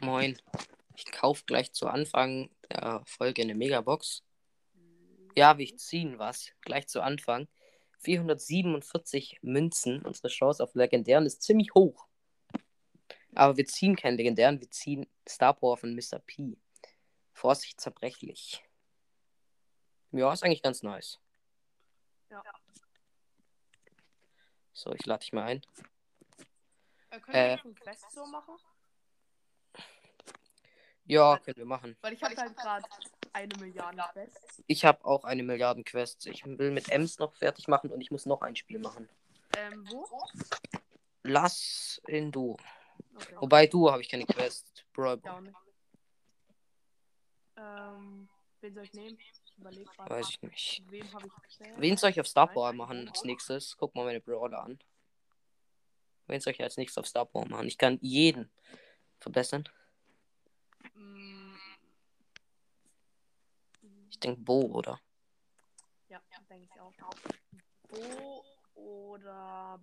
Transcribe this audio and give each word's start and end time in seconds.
Moin. 0.00 0.38
Ich 0.96 1.06
kaufe 1.06 1.44
gleich 1.46 1.72
zu 1.72 1.86
Anfang 1.88 2.50
der 2.70 3.02
Folge 3.06 3.42
eine 3.42 3.54
Megabox. 3.54 4.22
Ja, 5.36 5.58
wir 5.58 5.76
ziehen 5.76 6.18
was. 6.18 6.52
Gleich 6.62 6.86
zu 6.88 7.00
Anfang. 7.02 7.48
447 8.00 9.38
Münzen. 9.42 10.02
Unsere 10.02 10.28
Chance 10.28 10.62
auf 10.62 10.74
Legendären 10.74 11.26
ist 11.26 11.42
ziemlich 11.42 11.74
hoch. 11.74 12.06
Aber 13.34 13.56
wir 13.56 13.66
ziehen 13.66 13.96
keinen 13.96 14.16
Legendären, 14.16 14.60
wir 14.60 14.70
ziehen 14.70 15.06
Star 15.28 15.54
Power 15.54 15.76
von 15.76 15.94
Mr. 15.94 16.18
P. 16.18 16.56
Vorsicht 17.32 17.80
zerbrechlich. 17.80 18.64
Ja, 20.12 20.32
ist 20.32 20.42
eigentlich 20.42 20.62
ganz 20.62 20.82
nice. 20.82 21.20
Ja. 22.30 22.42
So, 24.72 24.92
ich 24.94 25.04
lade 25.06 25.20
dich 25.20 25.32
mal 25.32 25.44
ein. 25.44 25.62
Äh, 27.10 27.20
können 27.20 27.36
Äh. 27.36 27.58
wir 27.62 27.74
Quest 27.74 28.10
so 28.12 28.26
machen? 28.26 28.54
Ja, 31.08 31.38
können 31.38 31.56
wir 31.56 31.64
machen. 31.64 31.96
Weil 32.02 32.12
ich 32.12 32.22
habe 32.22 32.36
halt 32.36 32.56
gerade 32.56 32.84
eine 33.32 33.56
Milliarde 33.58 34.02
Quest. 34.12 34.62
Ich 34.66 34.84
habe 34.84 35.04
auch 35.04 35.24
eine 35.24 35.42
Milliarden 35.42 35.82
Quests. 35.82 36.26
Ich 36.26 36.44
will 36.44 36.70
mit 36.70 36.90
Ems 36.90 37.18
noch 37.18 37.34
fertig 37.34 37.66
machen 37.66 37.90
und 37.90 38.00
ich 38.02 38.10
muss 38.10 38.26
noch 38.26 38.42
ein 38.42 38.54
Spiel 38.54 38.78
machen. 38.78 39.08
Ähm, 39.56 39.86
wo? 39.90 40.06
Lass 41.22 42.00
in 42.06 42.30
Du. 42.30 42.56
Okay. 43.14 43.36
Wobei 43.40 43.66
du 43.66 43.90
habe 43.90 44.02
ich 44.02 44.08
keine 44.08 44.26
Quest. 44.26 44.84
Bro, 44.92 45.16
Ja. 45.24 45.42
Ähm, 47.56 48.28
wen 48.60 48.74
soll 48.74 48.84
ich 48.84 48.92
nehmen? 48.92 49.18
Ich 49.18 49.86
gerade. 49.96 50.10
weiß 50.10 50.28
ich 50.28 50.42
nicht. 50.42 50.82
Wem 50.90 51.12
habe 51.12 51.26
ich? 51.26 51.60
Wen 51.78 51.96
soll 51.96 52.10
ich 52.10 52.20
auf 52.20 52.28
Star 52.28 52.46
Power 52.46 52.72
machen 52.72 53.08
als 53.08 53.24
nächstes? 53.24 53.76
Guck 53.76 53.94
mal 53.94 54.04
meine 54.04 54.20
Brawler 54.20 54.62
an. 54.62 54.78
Wen 56.26 56.40
soll 56.40 56.52
ich 56.52 56.62
als 56.62 56.76
nächstes 56.76 56.98
auf 56.98 57.06
Star 57.06 57.24
Power 57.24 57.48
machen? 57.48 57.66
Ich 57.66 57.78
kann 57.78 57.98
jeden 58.02 58.50
verbessern. 59.18 59.68
Ich 64.10 64.20
denke 64.20 64.40
Bo, 64.40 64.62
oder? 64.62 65.00
Ja, 66.08 66.20
denke 66.50 66.68
ich 66.72 66.80
auch. 66.80 66.92
Bo 67.88 68.44
oder 68.74 69.80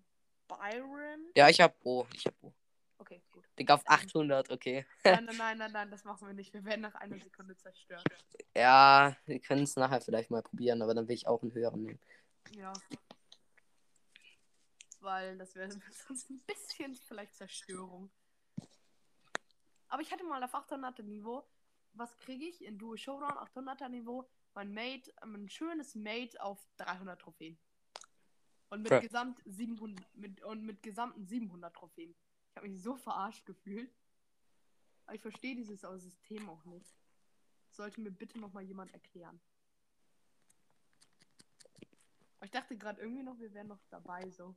Byron? 0.48 1.32
Ja, 1.36 1.50
ich 1.50 1.62
hab 1.62 1.80
Bo. 1.80 2.08
Ich 2.14 2.26
hab 2.26 2.40
Bo. 2.40 2.54
Okay, 2.98 3.22
gut. 3.32 3.46
Digga, 3.60 3.76
auf 3.76 3.84
800, 3.86 4.52
okay. 4.52 4.86
Nein, 5.04 5.26
nein, 5.26 5.38
nein, 5.38 5.58
nein, 5.58 5.72
nein, 5.72 5.92
das 5.92 6.04
machen 6.04 6.28
wir 6.28 6.34
nicht. 6.34 6.54
Wir 6.54 6.64
werden 6.66 6.82
nach 6.82 6.96
einer 6.96 7.20
Sekunde 7.20 7.56
zerstört. 7.56 8.04
Ja, 8.56 9.16
wir 9.26 9.40
können 9.40 9.64
es 9.64 9.76
nachher 9.76 10.02
vielleicht 10.02 10.32
mal 10.32 10.42
probieren, 10.42 10.82
aber 10.82 10.94
dann 10.94 11.08
will 11.08 11.16
ich 11.16 11.28
auch 11.28 11.42
einen 11.42 11.54
höheren 11.54 11.84
nehmen. 11.84 12.00
Ja. 12.52 12.74
Weil 15.02 15.38
das 15.38 15.56
wäre 15.56 15.70
sonst 16.08 16.30
ein 16.30 16.40
bisschen 16.42 16.96
vielleicht 16.96 17.36
Zerstörung. 17.36 18.10
Aber 19.88 20.02
ich 20.02 20.12
hatte 20.12 20.24
mal 20.24 20.44
auf 20.44 20.54
800er 20.54 21.04
Niveau. 21.04 21.48
Was 21.94 22.18
kriege 22.18 22.46
ich 22.46 22.64
in 22.64 22.78
Duo 22.78 22.98
Showdown 22.98 23.38
800er 23.38 23.90
Niveau? 23.90 24.30
Mein 24.54 24.74
Mate, 24.74 25.14
ähm, 25.22 25.36
ein 25.36 25.50
schönes 25.50 25.96
Mate 25.96 26.42
auf 26.42 26.66
300 26.78 27.20
Trophäen. 27.20 27.58
Und 28.70 28.82
mit, 28.82 29.02
gesamt 29.02 29.42
700, 29.46 30.16
mit, 30.16 30.44
und 30.44 30.64
mit 30.64 30.82
gesamten 30.82 31.26
700 31.26 31.74
Trophäen. 31.74 32.16
Ich 32.50 32.58
habe 32.58 32.68
mich 32.68 32.82
so 32.82 32.96
verarscht 32.96 33.46
gefühlt. 33.46 33.94
Aber 35.06 35.16
ich 35.16 35.22
verstehe 35.22 35.56
dieses 35.56 35.82
System 35.82 36.50
auch 36.50 36.64
nicht. 36.66 36.96
Sollte 37.70 38.02
mir 38.02 38.12
bitte 38.12 38.40
noch 38.40 38.54
mal 38.54 38.64
jemand 38.64 38.92
erklären. 38.94 39.40
Aber 42.38 42.46
ich 42.46 42.52
dachte 42.52 42.78
gerade 42.78 43.02
irgendwie 43.02 43.24
noch, 43.24 43.40
wir 43.40 43.54
wären 43.54 43.68
noch 43.68 43.84
dabei 43.90 44.30
so. 44.32 44.56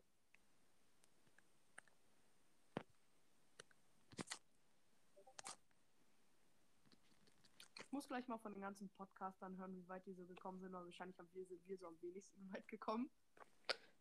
Ich 7.89 7.93
muss 7.93 8.07
gleich 8.07 8.29
mal 8.29 8.37
von 8.37 8.53
den 8.53 8.61
ganzen 8.61 8.91
Podcastern 8.91 9.57
hören, 9.57 9.75
wie 9.75 9.89
weit 9.89 10.05
die 10.05 10.13
so 10.13 10.27
gekommen 10.27 10.61
sind, 10.61 10.75
aber 10.75 10.85
wahrscheinlich 10.85 11.19
haben 11.19 11.29
wir, 11.33 11.47
sind 11.47 11.67
wir 11.67 11.79
so 11.79 11.87
am 11.87 12.01
wenigsten 12.03 12.53
weit 12.53 12.69
gekommen. 12.69 13.11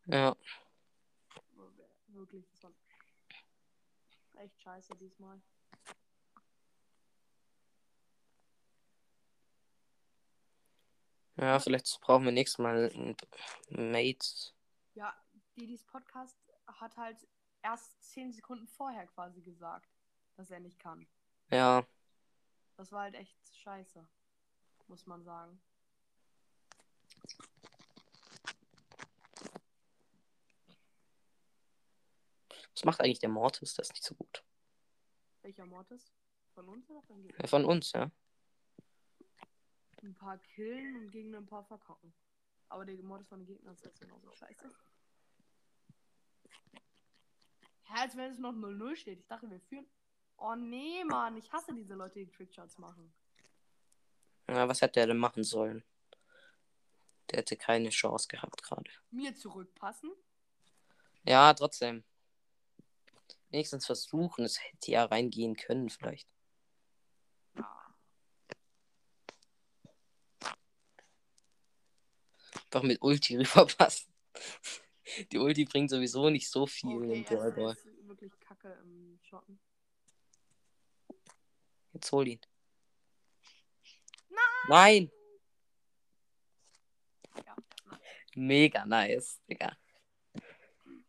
Ja, 0.04 0.36
Wirklich, 2.08 2.46
das 2.50 2.64
war 2.64 2.72
echt 4.42 4.60
scheiße 4.60 4.94
diesmal. 4.96 5.40
ja, 11.36 11.58
vielleicht 11.58 11.98
brauchen 12.02 12.26
wir 12.26 12.32
nächstes 12.32 12.58
Mal 12.58 12.90
einen 12.90 13.16
Mate. 13.70 14.52
Ja, 14.94 15.14
Didis 15.56 15.84
Podcast 15.84 16.36
hat 16.66 16.94
halt 16.98 17.26
erst 17.62 18.02
10 18.12 18.32
Sekunden 18.32 18.68
vorher 18.68 19.06
quasi 19.06 19.40
gesagt, 19.40 19.88
dass 20.36 20.50
er 20.50 20.60
nicht 20.60 20.78
kann. 20.78 21.06
Ja, 21.50 21.86
Das 22.78 22.92
war 22.92 23.02
halt 23.02 23.16
echt 23.16 23.36
scheiße, 23.56 24.06
muss 24.86 25.04
man 25.04 25.24
sagen. 25.24 25.60
was 32.72 32.84
macht 32.84 33.00
eigentlich 33.00 33.18
der 33.18 33.28
Mortis? 33.30 33.74
Das 33.74 33.88
ist 33.88 33.94
nicht 33.94 34.04
so 34.04 34.14
gut. 34.14 34.44
Welcher 35.42 35.66
Mortis? 35.66 36.12
Von 36.54 36.68
uns 36.68 36.88
oder 36.88 37.02
von 37.02 37.20
Ja, 37.24 37.26
Gegner? 37.26 37.48
von 37.48 37.64
uns, 37.64 37.90
ja. 37.90 38.12
Ein 40.00 40.14
paar 40.14 40.38
killen 40.38 40.94
und 40.94 41.10
gegen 41.10 41.34
ein 41.34 41.46
paar 41.46 41.64
verkacken. 41.64 42.14
Aber 42.68 42.84
der 42.84 42.94
Mortis 43.02 43.26
von 43.26 43.40
den 43.40 43.46
Gegnern 43.46 43.74
ist 43.74 43.84
jetzt 43.84 44.00
genauso 44.00 44.30
scheiße. 44.30 44.70
Ja, 47.88 47.94
als 47.96 48.16
wenn 48.16 48.30
es 48.30 48.38
noch 48.38 48.52
0-0 48.52 48.94
steht. 48.94 49.18
Ich 49.18 49.26
dachte, 49.26 49.50
wir 49.50 49.60
führen. 49.62 49.90
Oh 50.38 50.54
nee, 50.54 51.04
Mann. 51.04 51.36
Ich 51.36 51.50
hasse 51.52 51.74
diese 51.74 51.94
Leute, 51.94 52.20
die 52.20 52.30
Trickshots 52.30 52.78
machen. 52.78 53.12
ja. 54.48 54.68
Was 54.68 54.80
hätte 54.80 55.00
er 55.00 55.06
denn 55.08 55.18
machen 55.18 55.42
sollen? 55.44 55.84
Der 57.30 57.40
hätte 57.40 57.56
keine 57.56 57.90
Chance 57.90 58.28
gehabt 58.28 58.62
gerade. 58.62 58.90
Mir 59.10 59.34
zurückpassen. 59.34 60.10
Ja, 61.24 61.52
trotzdem. 61.52 62.04
Wenigstens 63.50 63.84
versuchen, 63.86 64.44
es 64.44 64.58
hätte 64.62 64.90
ja 64.92 65.04
reingehen 65.04 65.56
können, 65.56 65.90
vielleicht. 65.90 66.28
Ja. 67.56 67.94
Einfach 72.64 72.82
mit 72.82 73.02
Ulti 73.02 73.36
rüberpassen. 73.38 74.12
Die 75.32 75.38
Ulti 75.38 75.64
bringt 75.64 75.90
sowieso 75.90 76.28
nicht 76.30 76.48
so 76.50 76.66
viel 76.66 76.96
Okay, 76.96 77.18
im 77.18 77.24
Brawl 77.24 77.48
es 77.48 77.54
Ball. 77.56 77.72
ist 77.72 78.06
wirklich 78.08 78.38
kacke 78.40 78.72
im 78.82 79.18
Schotten. 79.22 79.58
Jetzt 81.98 82.12
hol 82.12 82.28
ihn. 82.28 82.40
Nein! 84.68 85.10
Ja. 87.44 87.56
Mega 88.36 88.86
nice, 88.86 89.40
Digga. 89.48 89.76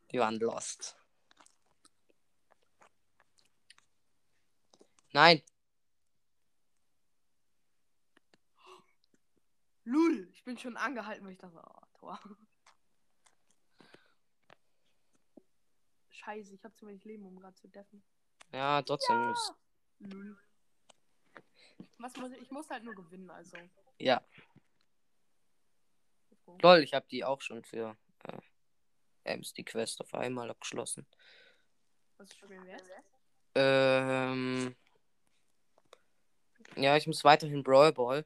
Die 0.09 0.17
waren 0.17 0.39
lost. 0.39 0.97
Nein! 5.13 5.43
Lul, 9.83 10.27
ich 10.31 10.43
bin 10.43 10.57
schon 10.57 10.75
angehalten, 10.75 11.23
weil 11.23 11.33
ich 11.33 11.37
dachte, 11.37 11.61
oh, 11.63 11.85
Tor. 11.99 12.19
Scheiße, 16.09 16.55
ich 16.55 16.63
habe 16.63 16.73
zu 16.73 16.87
wenig 16.87 17.05
Leben, 17.05 17.27
um 17.27 17.39
gerade 17.39 17.55
zu 17.57 17.67
deffen. 17.67 18.03
Ja, 18.51 18.81
trotzdem 18.81 19.31
ist. 19.31 19.53
Lul. 19.99 20.48
Was 21.97 22.15
muss 22.15 22.31
ich? 22.31 22.41
Ich 22.41 22.51
muss 22.51 22.69
halt 22.69 22.83
nur 22.83 22.95
gewinnen, 22.95 23.29
also. 23.29 23.57
Ja. 23.97 24.21
Lol, 26.61 26.79
ich 26.79 26.93
habe 26.93 27.05
die 27.11 27.23
auch 27.23 27.41
schon 27.41 27.63
für 27.63 27.95
äh, 28.23 28.37
Ems 29.23 29.53
die 29.53 29.63
Quest 29.63 30.01
auf 30.01 30.13
einmal 30.13 30.49
abgeschlossen. 30.49 31.05
Was 32.17 32.33
spielen 32.33 32.65
wir 32.65 32.71
jetzt? 32.71 32.89
Ähm. 33.55 34.75
Ja, 36.75 36.97
ich 36.97 37.07
muss 37.07 37.23
weiterhin 37.23 37.63
Brawl 37.63 37.91
Ball 37.91 38.25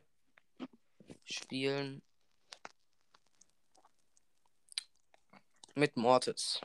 spielen. 1.26 2.02
Mit 5.76 5.98
Mortis. 5.98 6.62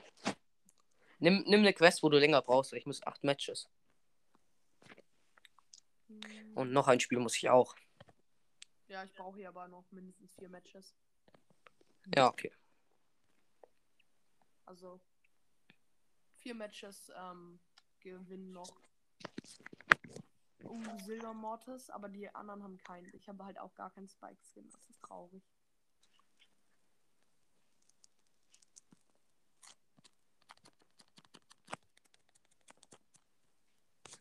Nimm, 1.18 1.42
nimm 1.46 1.60
eine 1.60 1.72
Quest, 1.72 2.02
wo 2.02 2.08
du 2.08 2.18
länger 2.18 2.42
brauchst. 2.42 2.72
weil 2.72 2.78
Ich 2.78 2.86
muss 2.86 3.02
acht 3.06 3.24
Matches. 3.24 3.68
Und 6.54 6.72
noch 6.72 6.88
ein 6.88 7.00
Spiel 7.00 7.18
muss 7.18 7.36
ich 7.36 7.48
auch. 7.48 7.74
Ja, 8.88 9.04
ich 9.04 9.12
brauche 9.12 9.36
hier 9.38 9.48
aber 9.48 9.68
noch 9.68 9.84
mindestens 9.90 10.32
vier 10.34 10.48
Matches. 10.48 10.94
Ja, 12.14 12.28
okay. 12.28 12.52
Also 14.64 15.00
vier 16.36 16.54
Matches 16.54 17.12
ähm, 17.14 17.60
gewinnen 18.00 18.52
noch. 18.52 18.80
Um 20.64 20.98
Silver 21.00 21.34
Mortis, 21.34 21.90
aber 21.90 22.08
die 22.08 22.34
anderen 22.34 22.62
haben 22.62 22.78
keinen. 22.78 23.14
Ich 23.14 23.28
habe 23.28 23.44
halt 23.44 23.58
auch 23.58 23.74
gar 23.74 23.90
keinen 23.90 24.08
Spike-Skin. 24.08 24.68
Das 24.70 24.88
ist 24.88 25.00
traurig. 25.00 25.42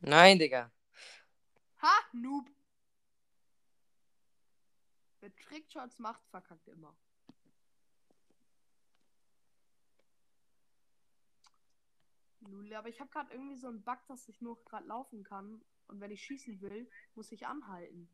Nein, 0.01 0.40
Digga. 0.40 0.72
Ha, 1.82 1.94
Noob. 2.14 2.50
Wer 5.20 5.36
Trickshots 5.36 6.00
macht, 6.00 6.26
verkackt 6.30 6.68
immer. 6.68 6.96
Lul, 12.42 12.74
aber 12.74 12.90
ich 12.90 13.00
habe 13.00 13.10
gerade 13.10 13.34
irgendwie 13.34 13.58
so 13.58 13.68
einen 13.68 13.84
Bug, 13.84 14.00
dass 14.08 14.28
ich 14.30 14.42
nur 14.42 14.64
gerade 14.66 14.88
laufen 14.88 15.24
kann. 15.24 15.62
Und 15.88 16.00
wenn 16.00 16.12
ich 16.12 16.24
schießen 16.24 16.62
will, 16.62 16.90
muss 17.16 17.32
ich 17.32 17.46
anhalten. 17.46 18.10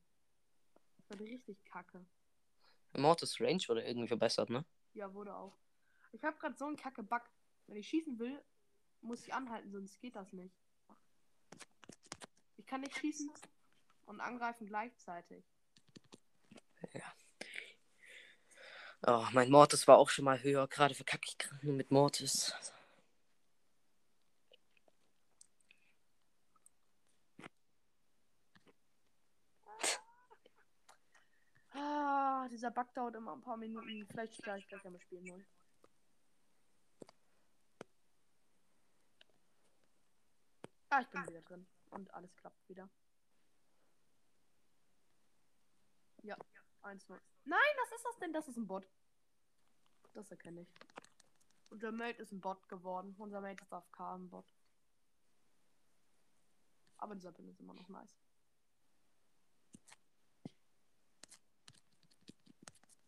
Das 0.98 1.10
wird 1.10 1.22
richtig 1.22 1.64
kacke. 1.66 2.06
Mortis 2.96 3.40
Range 3.40 3.62
wurde 3.68 3.84
irgendwie 3.84 4.08
verbessert, 4.08 4.50
ne? 4.50 4.66
Ja, 4.94 5.14
wurde 5.14 5.36
auch. 5.36 5.58
Ich 6.12 6.24
habe 6.24 6.38
gerade 6.38 6.56
so 6.56 6.66
einen 6.66 6.78
kacke 6.78 7.04
Bug. 7.04 7.22
Wenn 7.68 7.78
ich 7.78 7.88
schießen 7.88 8.20
will, 8.20 8.44
muss 9.02 9.24
ich 9.26 9.34
anhalten, 9.34 9.72
sonst 9.72 10.00
geht 10.00 10.16
das 10.16 10.32
nicht. 10.34 10.63
Ich 12.58 12.66
kann 12.66 12.82
nicht 12.82 12.98
schießen 12.98 13.32
und 14.06 14.20
angreifen 14.20 14.68
gleichzeitig. 14.68 15.44
Ja. 16.94 17.14
Oh, 19.06 19.28
mein 19.34 19.50
Mortis 19.50 19.88
war 19.88 19.98
auch 19.98 20.10
schon 20.10 20.26
mal 20.26 20.42
höher. 20.42 20.68
Gerade 20.68 20.96
verkacke 20.96 21.28
ich 21.28 21.38
gerade 21.38 21.66
nur 21.66 21.76
mit 21.76 21.92
Mortis. 21.92 22.54
Ah, 31.74 32.48
dieser 32.50 32.72
Bug 32.72 32.94
dauert 32.94 33.16
immer 33.16 33.34
ein 33.34 33.42
paar 33.42 33.58
Minuten. 33.58 34.08
Vielleicht 34.08 34.36
starte 34.36 34.60
ich 34.60 34.68
gleich 34.68 34.86
einmal 34.86 35.02
spielen 35.02 35.26
neu. 35.26 35.44
Ah, 40.90 41.02
ich 41.02 41.08
bin 41.08 41.28
wieder 41.28 41.42
drin. 41.42 41.68
Und 41.94 42.14
alles 42.14 42.36
klappt 42.36 42.68
wieder. 42.68 42.90
Ja, 46.24 46.38
1 46.82 47.08
0. 47.08 47.22
Nein, 47.46 47.60
was 47.82 47.92
ist 47.92 48.06
das 48.06 48.18
denn? 48.18 48.34
Das 48.34 48.48
ist 48.48 48.58
ein 48.58 48.68
Bot. 48.68 48.88
Das 50.14 50.32
erkenne 50.32 50.62
ich. 50.62 50.74
Unser 51.70 51.92
Mate 51.92 52.22
ist 52.22 52.32
ein 52.32 52.42
Bot 52.42 52.68
geworden. 52.68 53.16
Unser 53.18 53.42
Mate 53.42 53.64
ist 53.64 53.72
AFK 53.72 54.00
ein 54.16 54.30
Bot. 54.30 54.54
Aber 56.98 57.16
dieser 57.16 57.32
Pin 57.32 57.48
ist 57.50 57.60
immer 57.60 57.74
noch 57.74 57.90
nice. 57.90 58.16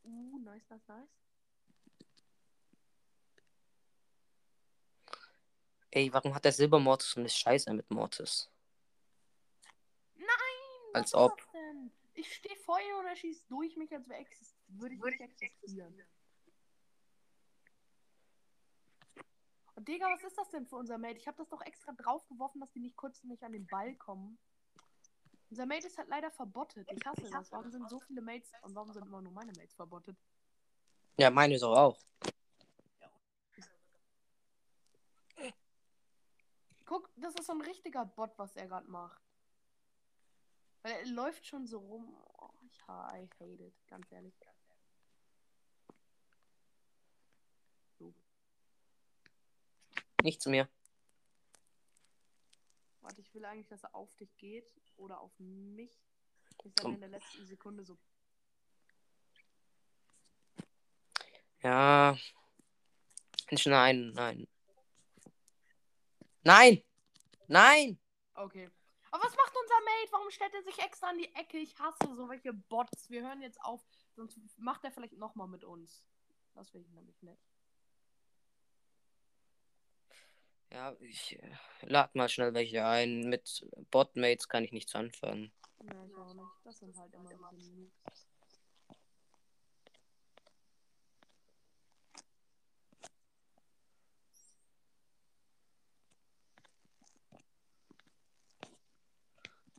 Uh, 0.03 0.37
nice, 0.39 0.69
nice, 0.69 0.87
nice. 0.87 1.09
Ey, 5.91 6.11
warum 6.11 6.35
hat 6.35 6.43
der 6.43 6.51
Silbermortis 6.51 7.11
so 7.11 7.19
eine 7.21 7.29
Scheiße 7.29 7.73
mit 7.73 7.89
Mortis? 7.89 8.51
Als 10.95 11.13
was 11.13 11.19
ist 11.19 11.31
ob. 11.31 11.37
das 11.37 11.51
denn? 11.51 11.91
Ich 12.13 12.33
stehe 12.33 12.55
vor 12.55 12.79
ihm 12.79 12.95
und 12.99 13.05
er 13.05 13.15
schießt 13.17 13.51
durch 13.51 13.75
mich, 13.75 13.93
als 13.93 14.07
wäre 14.07 14.25
würde 14.69 14.95
ich 14.95 15.01
nicht 15.01 15.41
existieren. 15.41 16.01
Und 19.75 19.87
Digga, 19.89 20.09
was 20.09 20.23
ist 20.23 20.37
das 20.37 20.49
denn 20.51 20.65
für 20.65 20.77
unser 20.77 20.97
Mate? 20.97 21.17
Ich 21.17 21.27
habe 21.27 21.37
das 21.37 21.49
doch 21.49 21.61
extra 21.61 21.91
draufgeworfen, 21.91 22.61
dass 22.61 22.71
die 22.71 22.79
nicht 22.79 22.95
kurz 22.95 23.21
nicht 23.25 23.43
an 23.43 23.51
den 23.51 23.67
Ball 23.67 23.93
kommen. 23.95 24.37
Unser 25.49 25.65
Mate 25.65 25.87
ist 25.87 25.97
halt 25.97 26.07
leider 26.07 26.31
verbottet. 26.31 26.89
Ich 26.89 27.05
hasse 27.05 27.29
das. 27.29 27.51
Warum 27.51 27.69
sind 27.69 27.89
so 27.89 27.99
viele 27.99 28.21
Mates 28.21 28.49
und 28.61 28.73
warum 28.73 28.93
sind 28.93 29.05
immer 29.05 29.21
nur 29.21 29.33
meine 29.33 29.51
Mates 29.51 29.73
verbottet? 29.73 30.17
Ja, 31.17 31.29
meine 31.29 31.59
doch 31.59 31.75
auch. 31.75 31.99
Guck, 36.85 37.09
das 37.17 37.35
ist 37.35 37.47
so 37.47 37.53
ein 37.53 37.61
richtiger 37.61 38.05
Bot, 38.05 38.31
was 38.37 38.55
er 38.55 38.67
gerade 38.67 38.89
macht. 38.89 39.24
Weil 40.85 40.99
er 40.99 41.05
läuft 41.07 41.47
schon 41.47 41.65
so 41.65 41.79
rum. 41.79 42.15
Oh, 42.37 42.51
ich 42.69 42.87
ha- 42.87 43.17
I 43.17 43.27
hate 43.39 43.63
it, 43.63 43.73
ganz 43.87 44.11
ehrlich. 44.11 44.35
Nichts 50.21 50.45
mehr. 50.45 50.69
Warte, 53.01 53.19
ich 53.19 53.33
will 53.33 53.45
eigentlich, 53.45 53.67
dass 53.67 53.83
er 53.83 53.95
auf 53.95 54.13
dich 54.13 54.37
geht 54.37 54.71
oder 54.95 55.21
auf 55.21 55.31
mich. 55.39 55.89
Ist 56.63 56.77
dann 56.77 56.93
in 56.93 56.99
der 56.99 57.09
letzten 57.09 57.47
Sekunde 57.47 57.83
so. 57.83 57.97
Ja. 61.63 62.15
Nein, 63.65 64.11
nein. 64.11 64.47
Nein! 66.43 66.83
Nein! 67.47 67.99
Okay. 68.35 68.69
Aber 69.15 69.23
was 69.23 69.37
macht 69.37 69.55
unser 69.55 69.79
Mate? 69.85 70.11
Warum 70.11 70.29
stellt 70.29 70.53
er 70.53 70.63
sich 70.63 70.77
extra 70.79 71.07
an 71.07 71.17
die 71.17 71.33
Ecke? 71.35 71.57
Ich 71.57 71.79
hasse 71.79 72.13
so 72.17 72.27
welche 72.27 72.51
Bots. 72.51 73.09
Wir 73.09 73.21
hören 73.21 73.41
jetzt 73.41 73.61
auf, 73.61 73.81
sonst 74.13 74.37
macht 74.57 74.83
er 74.83 74.91
vielleicht 74.91 75.13
nochmal 75.13 75.47
mit 75.47 75.63
uns. 75.63 76.05
Das 76.53 76.73
will 76.73 76.81
ich 76.81 76.91
nämlich 76.91 77.21
nicht. 77.21 77.41
Ja, 80.69 80.93
ich 80.99 81.41
äh, 81.41 81.55
lad 81.83 82.13
mal 82.13 82.27
schnell 82.27 82.53
welche 82.53 82.85
ein. 82.85 83.21
Mit 83.21 83.65
Botmates 83.89 84.49
kann 84.49 84.65
ich 84.65 84.73
nichts 84.73 84.93
anfangen. 84.95 85.53
Ja, 85.79 86.05
ich 86.05 86.15
auch 86.17 86.33
nicht. 86.33 86.51
Das 86.65 86.77
sind 86.79 86.97
halt 86.97 87.13
immer 87.13 87.53
diese 87.53 87.89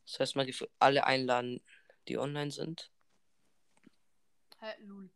Das 0.07 0.21
heißt 0.21 0.37
mal, 0.37 0.47
die 0.47 0.53
für 0.53 0.71
alle 0.79 1.05
einladen, 1.05 1.61
die 2.09 2.17
online 2.17 2.51
sind. 2.51 2.91
Hä, 4.61 4.73
Lul. 4.81 5.11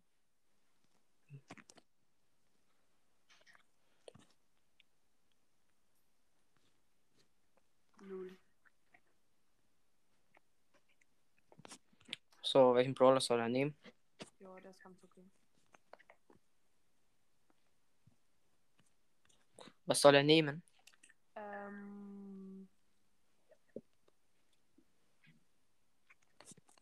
Lul. 8.00 8.37
So, 12.42 12.75
welchen 12.75 12.94
Brawler 12.94 13.20
soll 13.20 13.38
er 13.38 13.48
nehmen? 13.48 13.76
Ja, 14.40 14.56
ist 14.56 14.81
ganz 14.81 15.02
okay. 15.04 15.25
Was 19.87 20.00
soll 20.00 20.16
er 20.16 20.25
nehmen? 20.25 20.62
Ähm. 21.37 22.10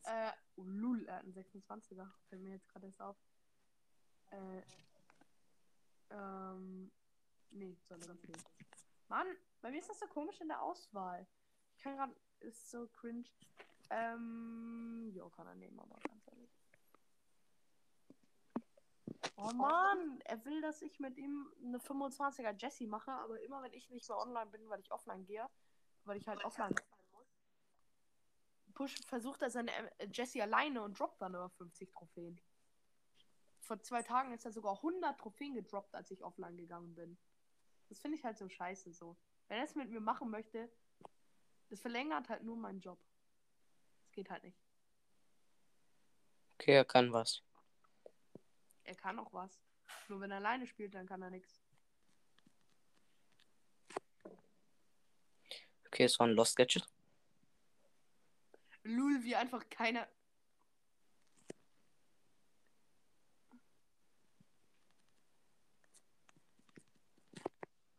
Äh, 0.09 0.33
oh, 0.57 0.63
Lul, 0.65 1.05
er 1.05 1.17
hat 1.17 1.25
einen 1.25 1.35
26er. 1.35 2.09
Fällt 2.29 2.43
mir 2.43 2.53
jetzt 2.53 2.69
gerade 2.69 2.87
erst 2.87 3.01
auf. 3.03 3.17
Äh. 4.31 4.63
Ähm. 6.11 6.91
Nee, 7.51 7.77
soll 7.87 8.01
er 8.01 8.15
nicht. 8.15 8.51
Mann, 9.09 9.27
bei 9.61 9.71
mir 9.71 9.81
ist 9.81 9.91
das 9.91 9.99
so 9.99 10.07
komisch 10.07 10.41
in 10.41 10.49
der 10.49 10.63
Auswahl. 10.63 11.27
Ich 11.77 11.83
kann 11.83 11.97
gerade. 11.97 12.15
Ist 12.41 12.71
so 12.71 12.89
cringe. 12.89 13.29
Ähm. 13.91 15.11
Jo, 15.13 15.29
kann 15.29 15.47
er 15.47 15.55
nehmen, 15.57 15.79
aber 15.79 15.99
ganz 16.01 16.27
ehrlich. 16.29 16.51
Oh 19.37 19.53
Mann, 19.53 20.21
er 20.25 20.43
will, 20.47 20.63
dass 20.63 20.81
ich 20.81 21.01
mit 21.01 21.19
ihm 21.19 21.53
eine 21.63 21.79
25er 21.79 22.57
Jessie 22.57 22.87
mache, 22.87 23.11
aber 23.11 23.41
immer 23.43 23.63
wenn 23.63 23.73
ich 23.75 23.91
nicht 23.91 24.09
mehr 24.09 24.19
online 24.19 24.51
bin, 24.51 24.69
weil 24.71 24.81
ich 24.81 24.91
offline 24.91 25.25
gehe, 25.27 25.47
weil 26.05 26.17
ich 26.17 26.27
halt 26.27 26.45
offline 26.45 26.75
sein 28.79 28.85
muss, 28.85 28.95
push, 28.95 29.07
versucht 29.07 29.43
er 29.43 29.51
seine 29.51 29.71
äh, 29.99 30.09
Jessie 30.13 30.43
alleine 30.43 30.83
und 30.83 30.99
droppt 30.99 31.21
dann 31.21 31.35
über 31.35 31.51
50 31.51 31.91
Trophäen. 31.91 32.41
Vor 33.61 33.81
zwei 33.81 34.03
Tagen 34.03 34.33
ist 34.33 34.45
er 34.45 34.53
sogar 34.53 34.77
100 34.77 35.19
Trophäen 35.19 35.55
gedroppt, 35.55 35.95
als 35.95 36.11
ich 36.11 36.23
offline 36.23 36.57
gegangen 36.57 36.95
bin. 36.95 37.19
Das 37.89 38.01
finde 38.01 38.17
ich 38.17 38.25
halt 38.25 38.39
so 38.39 38.49
scheiße 38.49 38.93
so. 38.93 39.17
Wenn 39.49 39.59
er 39.59 39.65
es 39.65 39.75
mit 39.75 39.91
mir 39.91 40.01
machen 40.01 40.31
möchte, 40.31 40.71
das 41.69 41.81
verlängert 41.81 42.29
halt 42.29 42.43
nur 42.43 42.57
meinen 42.57 42.81
Job. 42.81 42.99
Das 44.03 44.13
geht 44.13 44.31
halt 44.31 44.43
nicht. 44.45 44.59
Okay, 46.55 46.75
er 46.75 46.85
kann 46.85 47.13
was. 47.13 47.43
Er 48.85 48.95
kann 48.95 49.19
auch 49.19 49.33
was. 49.33 49.61
Nur 50.09 50.21
wenn 50.21 50.31
er 50.31 50.39
alleine 50.39 50.67
spielt, 50.67 50.95
dann 50.95 51.07
kann 51.07 51.23
er 51.23 51.31
nichts. 51.31 51.61
Okay, 55.87 56.05
es 56.05 56.19
war 56.19 56.27
ein 56.27 56.35
Lost 56.35 56.57
Gadget. 56.57 56.87
Lul, 58.85 59.23
wie 59.23 59.37
einfach 59.37 59.69
keiner. 59.71 60.07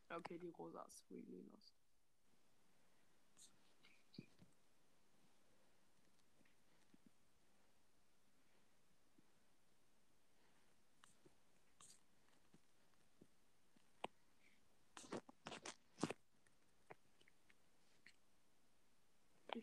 Okay, 0.10 0.38
die 0.38 0.50
Rosa 0.50 0.84
ist 0.84 1.10
really 1.10 1.42
lost. 1.52 1.76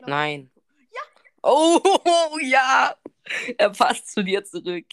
Nein. 0.06 0.50
Oh, 1.48 2.38
ja. 2.40 2.96
Er 3.56 3.70
passt 3.70 4.08
zu 4.08 4.24
dir 4.24 4.44
zurück. 4.44 4.86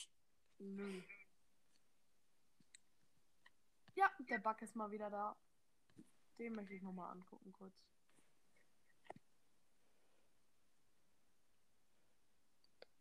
Ja, 3.95 4.11
der 4.19 4.37
Bug 4.37 4.61
ist 4.61 4.75
mal 4.75 4.91
wieder 4.91 5.09
da. 5.09 5.35
Den 6.37 6.53
möchte 6.53 6.75
ich 6.75 6.83
nochmal 6.83 7.11
angucken 7.11 7.51
kurz. 7.53 7.73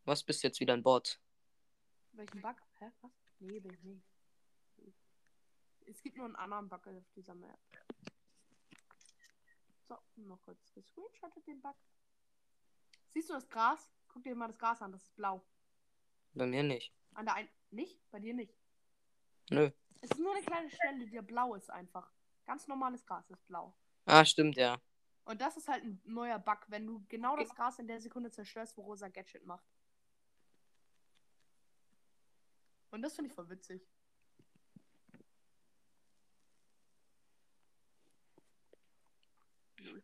Was 0.05 0.23
bist 0.23 0.43
jetzt 0.43 0.61
wieder 0.61 0.73
ein 0.73 0.83
Bot? 0.83 1.21
Welchen 2.13 2.41
Bug? 2.41 2.57
Hä? 2.79 2.91
Was? 3.03 3.13
Nee, 3.39 3.61
bin 3.61 3.75
ich 3.75 3.83
nicht. 3.83 4.07
Es 5.87 6.01
gibt 6.03 6.17
nur 6.17 6.25
einen 6.25 6.37
anderen 6.37 6.71
Bug 6.71 6.87
auf 6.87 7.11
dieser 7.15 7.35
Map. 7.35 7.61
So, 9.89 9.99
noch 10.17 10.41
kurz 10.41 10.73
gescreenshottet 10.73 11.47
den 11.47 11.61
Bug. 11.61 11.77
Siehst 13.13 13.29
du 13.29 13.35
das 13.35 13.49
Gras? 13.49 13.91
Guck 14.09 14.25
dir 14.25 14.35
mal 14.35 14.49
das 14.49 14.59
Gras 14.59 14.83
an, 14.83 14.93
das 14.93 15.03
ist 15.03 15.17
blau. 15.17 15.45
Bei 16.35 16.47
mir 16.47 16.63
nicht. 16.63 16.95
An 17.15 17.27
der 17.27 17.35
einen. 17.35 17.49
Nicht? 17.71 17.99
Bei 18.11 18.21
dir 18.21 18.35
nicht. 18.35 18.55
Nö. 19.51 19.71
Es 20.01 20.11
ist 20.11 20.19
nur 20.19 20.35
eine 20.35 20.45
kleine 20.45 20.71
Stelle, 20.71 21.07
die 21.07 21.21
blau 21.21 21.55
ist 21.55 21.71
einfach. 21.71 22.13
Ganz 22.45 22.67
normales 22.67 23.05
Gras 23.07 23.29
ist 23.31 23.47
blau. 23.47 23.75
Ah, 24.05 24.25
stimmt, 24.25 24.57
ja. 24.57 24.81
Und 25.25 25.41
das 25.41 25.57
ist 25.57 25.69
halt 25.69 25.85
ein 25.85 26.01
neuer 26.05 26.39
Bug, 26.39 26.59
wenn 26.69 26.87
du 26.87 27.05
genau 27.09 27.37
das 27.37 27.55
Gras 27.55 27.79
in 27.79 27.87
der 27.87 28.01
Sekunde 28.01 28.31
zerstörst, 28.31 28.77
wo 28.77 28.83
Rosa 28.83 29.09
Gadget 29.09 29.47
macht. 29.47 29.65
Und 32.91 33.03
das 33.03 33.15
finde 33.15 33.31
ich 33.31 33.35
voll 33.35 33.49
witzig. 33.49 33.87
Null. 39.81 40.03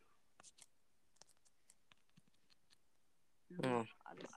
Ja. 3.62 3.84
Alles. 4.04 4.30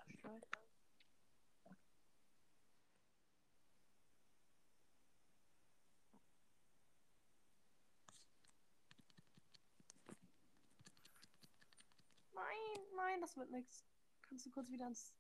Nein, 12.34 12.80
nein, 12.96 13.22
das 13.22 13.38
wird 13.38 13.52
nichts. 13.52 13.86
Kannst 14.28 14.46
du 14.46 14.50
kurz 14.50 14.70
wieder 14.72 14.88
ins. 14.88 15.14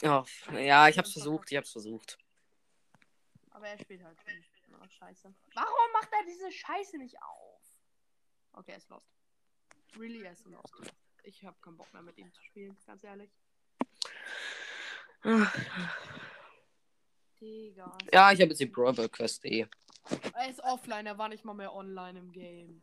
Ja, 0.00 0.24
ja, 0.52 0.88
ich 0.88 0.98
hab's 0.98 1.12
versucht, 1.12 1.52
ich 1.52 1.56
hab's 1.56 1.70
versucht. 1.70 2.18
Aber 3.50 3.68
er 3.68 3.78
spielt 3.78 4.02
halt 4.02 4.18
schon. 4.20 4.74
Oh, 4.80 4.88
scheiße. 4.88 5.32
Warum 5.54 5.92
macht 5.92 6.08
er 6.12 6.24
diese 6.26 6.50
Scheiße 6.50 6.98
nicht 6.98 7.22
auf? 7.22 7.78
Okay, 8.54 8.72
er 8.72 8.78
ist 8.78 8.88
lost. 8.88 9.14
Really, 9.96 10.22
er 10.22 10.32
ist 10.32 10.44
lost. 10.46 10.92
Ich 11.22 11.44
hab 11.44 11.60
keinen 11.62 11.76
Bock 11.76 11.92
mehr 11.92 12.02
mit 12.02 12.18
ihm 12.18 12.32
zu 12.32 12.42
spielen, 12.42 12.76
ganz 12.86 13.04
ehrlich. 13.04 13.30
Digga. 17.40 17.96
Ja, 18.12 18.32
ich 18.32 18.40
habe 18.40 18.50
jetzt 18.50 18.60
die 18.60 18.66
Brawl 18.66 18.94
Quest 19.08 19.44
eh. 19.44 19.66
Er 20.34 20.48
ist 20.48 20.60
offline, 20.60 21.06
er 21.06 21.18
war 21.18 21.28
nicht 21.28 21.44
mal 21.44 21.54
mehr 21.54 21.72
online 21.72 22.18
im 22.18 22.32
Game. 22.32 22.82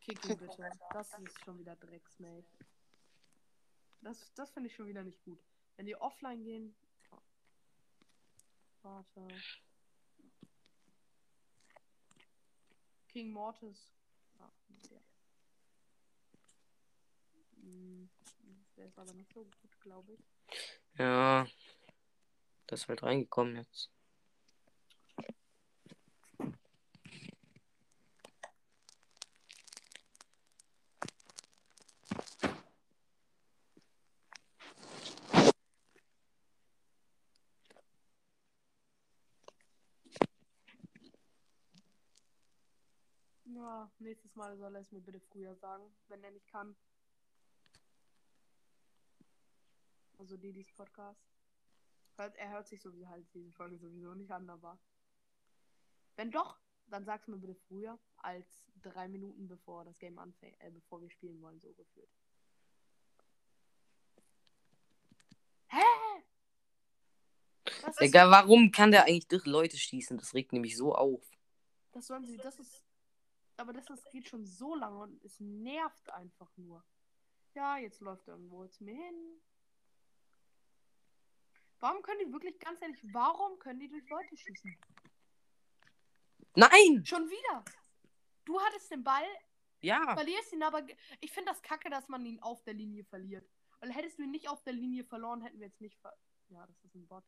Kick 0.00 0.24
ihn 0.26 0.36
bitte. 0.36 0.70
Das 0.92 1.18
ist 1.18 1.44
schon 1.44 1.58
wieder 1.58 1.76
Drecksmate. 1.76 2.46
Das, 4.00 4.32
das 4.34 4.50
finde 4.50 4.68
ich 4.68 4.76
schon 4.76 4.86
wieder 4.86 5.02
nicht 5.02 5.22
gut. 5.22 5.38
Wenn 5.76 5.86
die 5.86 5.96
offline 5.96 6.42
gehen. 6.42 6.74
Warte. 8.82 9.26
King 13.08 13.30
Mortis. 13.32 13.92
Ah, 14.38 14.50
der. 14.90 15.00
Der 18.76 18.86
ist 18.86 18.98
aber 18.98 19.12
nicht 19.14 19.32
so 19.32 19.44
gut, 19.44 19.80
glaube 19.80 20.12
ich. 20.12 20.20
Ja. 20.98 21.46
Das 22.66 22.82
ist 22.82 22.88
halt 22.88 23.02
reingekommen 23.02 23.56
jetzt. 23.56 23.90
Ja, 43.46 43.90
nächstes 43.98 44.34
Mal 44.36 44.56
soll 44.58 44.74
er 44.74 44.82
es 44.82 44.92
mir 44.92 45.00
bitte 45.00 45.20
früher 45.20 45.54
sagen, 45.56 45.84
wenn 46.08 46.22
er 46.22 46.30
nicht 46.30 46.46
kann. 46.48 46.76
Also 50.18 50.36
Didis 50.36 50.72
Podcast. 50.72 51.22
Er 52.16 52.50
hört 52.50 52.66
sich 52.66 52.82
sowieso 52.82 53.08
halt 53.08 53.32
diese 53.32 53.52
Folge 53.52 53.78
sowieso 53.78 54.12
nicht 54.14 54.32
an, 54.32 54.50
aber. 54.50 54.78
Wenn 56.16 56.32
doch, 56.32 56.58
dann 56.86 57.04
sag's 57.04 57.28
mir 57.28 57.38
bitte 57.38 57.54
früher 57.54 57.98
als 58.16 58.66
drei 58.82 59.06
Minuten 59.06 59.46
bevor 59.46 59.84
das 59.84 59.98
Game 60.00 60.18
anfängt, 60.18 60.60
äh, 60.60 60.70
bevor 60.70 61.00
wir 61.00 61.10
spielen 61.10 61.40
wollen, 61.40 61.60
so 61.60 61.72
gefühlt. 61.74 62.10
Hä? 65.68 66.24
Das 67.82 67.96
Digga, 67.96 68.30
warum 68.30 68.72
kann 68.72 68.90
der 68.90 69.04
eigentlich 69.04 69.28
durch 69.28 69.46
Leute 69.46 69.76
schießen? 69.76 70.18
Das 70.18 70.34
regt 70.34 70.52
nämlich 70.52 70.76
so 70.76 70.94
auf. 70.94 71.22
das 71.92 72.06
sollen 72.06 72.24
sie, 72.24 72.36
das 72.38 72.58
ist. 72.58 72.84
Aber 73.56 73.72
das 73.72 73.88
ist, 73.90 74.10
geht 74.10 74.28
schon 74.28 74.44
so 74.44 74.74
lange 74.74 74.98
und 74.98 75.24
es 75.24 75.38
nervt 75.38 76.10
einfach 76.10 76.56
nur. 76.56 76.84
Ja, 77.54 77.76
jetzt 77.76 78.00
läuft 78.00 78.26
er 78.28 78.34
irgendwo 78.34 78.66
zu 78.66 78.84
mir 78.84 78.94
hin. 78.94 79.40
Warum 81.80 82.02
können 82.02 82.18
die 82.26 82.32
wirklich, 82.32 82.58
ganz 82.58 82.82
ehrlich, 82.82 83.00
warum 83.12 83.58
können 83.58 83.78
die 83.80 83.88
durch 83.88 84.08
Leute 84.08 84.36
schießen? 84.36 84.76
Nein! 86.56 87.04
Schon 87.04 87.28
wieder. 87.30 87.64
Du 88.44 88.60
hattest 88.60 88.90
den 88.90 89.04
Ball, 89.04 89.26
Ja. 89.80 90.14
verlierst 90.14 90.52
ihn, 90.52 90.62
aber 90.62 90.84
ich 91.20 91.30
finde 91.30 91.52
das 91.52 91.62
kacke, 91.62 91.88
dass 91.90 92.08
man 92.08 92.24
ihn 92.26 92.40
auf 92.40 92.62
der 92.64 92.74
Linie 92.74 93.04
verliert. 93.04 93.48
Weil 93.80 93.92
hättest 93.92 94.18
du 94.18 94.22
ihn 94.24 94.30
nicht 94.32 94.48
auf 94.48 94.62
der 94.64 94.72
Linie 94.72 95.04
verloren, 95.04 95.40
hätten 95.42 95.60
wir 95.60 95.66
jetzt 95.68 95.80
nicht 95.80 95.96
ver. 96.00 96.12
Ja, 96.48 96.66
das 96.66 96.82
ist 96.84 96.94
ein 96.94 97.06
Bot. 97.06 97.24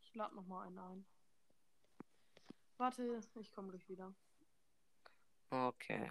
Ich 0.00 0.14
lade 0.14 0.34
nochmal 0.34 0.66
einen 0.66 0.78
ein. 0.78 1.06
Warte, 2.78 3.20
ich 3.38 3.52
komme 3.52 3.70
gleich 3.70 3.88
wieder. 3.88 4.12
Okay. 5.50 6.10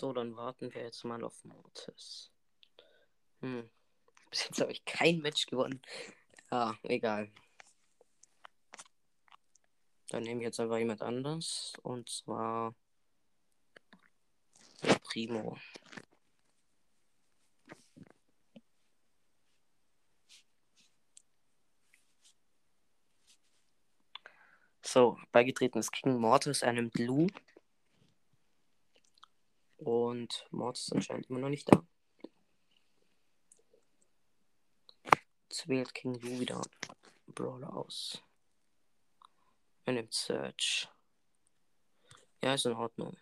So, 0.00 0.14
dann 0.14 0.34
warten 0.34 0.72
wir 0.72 0.82
jetzt 0.82 1.04
mal 1.04 1.22
auf 1.22 1.44
Mortis. 1.44 2.30
Hm. 3.42 3.68
Bis 4.30 4.44
jetzt 4.44 4.58
habe 4.62 4.72
ich 4.72 4.82
kein 4.86 5.18
Match 5.18 5.44
gewonnen. 5.44 5.82
Ja, 6.50 6.74
egal. 6.84 7.30
Dann 10.08 10.22
nehme 10.22 10.40
ich 10.40 10.46
jetzt 10.46 10.58
einfach 10.58 10.78
jemand 10.78 11.02
anders. 11.02 11.74
Und 11.82 12.08
zwar 12.08 12.74
Primo. 15.02 15.58
So, 24.80 25.18
beigetreten 25.30 25.78
ist 25.78 25.92
King 25.92 26.18
Mortis. 26.18 26.62
Er 26.62 26.72
nimmt 26.72 26.98
Lou. 26.98 27.26
Und 29.80 30.46
Mortis 30.50 30.88
ist 30.88 30.92
anscheinend 30.92 31.30
immer 31.30 31.38
noch 31.38 31.48
nicht 31.48 31.72
da. 31.72 31.82
Jetzt 35.48 35.68
wählt 35.68 35.94
King 35.94 36.20
Lou 36.20 36.38
wieder 36.38 36.60
Brawler 37.26 37.74
aus. 37.74 38.22
Er 39.86 39.94
nimmt 39.94 40.12
Search. 40.12 40.86
Ja, 42.42 42.52
ist 42.52 42.66
in 42.66 42.74
Ordnung. 42.74 43.16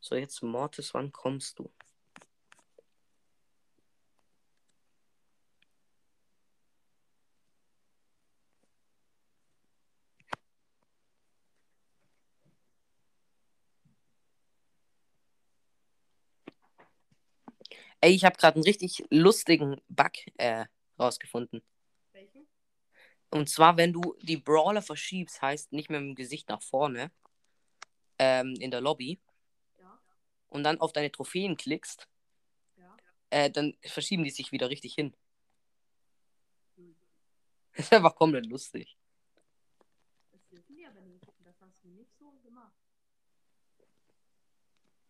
So, 0.00 0.14
jetzt 0.14 0.42
Mortis, 0.42 0.94
wann 0.94 1.12
kommst 1.12 1.58
du? 1.58 1.70
Ey, 18.00 18.12
ich 18.14 18.24
habe 18.24 18.36
gerade 18.36 18.56
einen 18.56 18.64
richtig 18.64 19.04
lustigen 19.10 19.80
Bug 19.88 20.12
äh, 20.36 20.66
rausgefunden. 20.98 21.62
Welchen? 22.12 22.46
Und 23.30 23.48
zwar, 23.48 23.76
wenn 23.76 23.92
du 23.92 24.16
die 24.22 24.36
Brawler 24.36 24.82
verschiebst, 24.82 25.40
heißt 25.42 25.72
nicht 25.72 25.90
mehr 25.90 26.00
mit 26.00 26.10
dem 26.10 26.14
Gesicht 26.14 26.48
nach 26.48 26.62
vorne 26.62 27.10
ähm, 28.18 28.54
in 28.60 28.70
der 28.70 28.80
Lobby 28.80 29.20
Ja. 29.80 29.98
und 30.48 30.62
dann 30.64 30.80
auf 30.80 30.92
deine 30.92 31.10
Trophäen 31.10 31.56
klickst, 31.56 32.06
Ja. 32.76 32.96
äh, 33.30 33.50
dann 33.50 33.76
verschieben 33.82 34.24
die 34.24 34.30
sich 34.30 34.52
wieder 34.52 34.70
richtig 34.70 34.94
hin. 34.94 35.14
Hm. 36.76 36.94
Das 37.72 37.86
ist 37.86 37.92
einfach 37.92 38.14
komplett 38.14 38.46
lustig. 38.46 38.96
Das 40.32 40.46
dürfen 40.48 40.76
die 40.76 40.86
aber 40.86 41.00
nicht. 41.00 41.26
Das 41.44 41.60
hast 41.60 41.82
du 41.82 41.88
nicht 41.88 42.14
so 42.18 42.30
gemacht. 42.42 42.72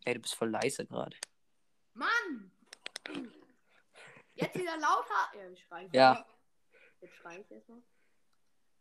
Ey, 0.05 0.15
du 0.15 0.21
bist 0.21 0.35
voll 0.35 0.51
leise 0.51 0.87
gerade. 0.87 1.17
Mann! 1.95 2.53
Jetzt 4.35 4.55
wieder 4.55 4.77
lauter. 4.77 5.31
Ja, 5.35 5.51
ich 5.51 5.63
schrei. 5.65 5.89
Ja. 5.93 6.27
Jetzt 7.01 7.17
schrei 7.17 7.41
ich 7.41 7.51
erstmal. 7.51 7.83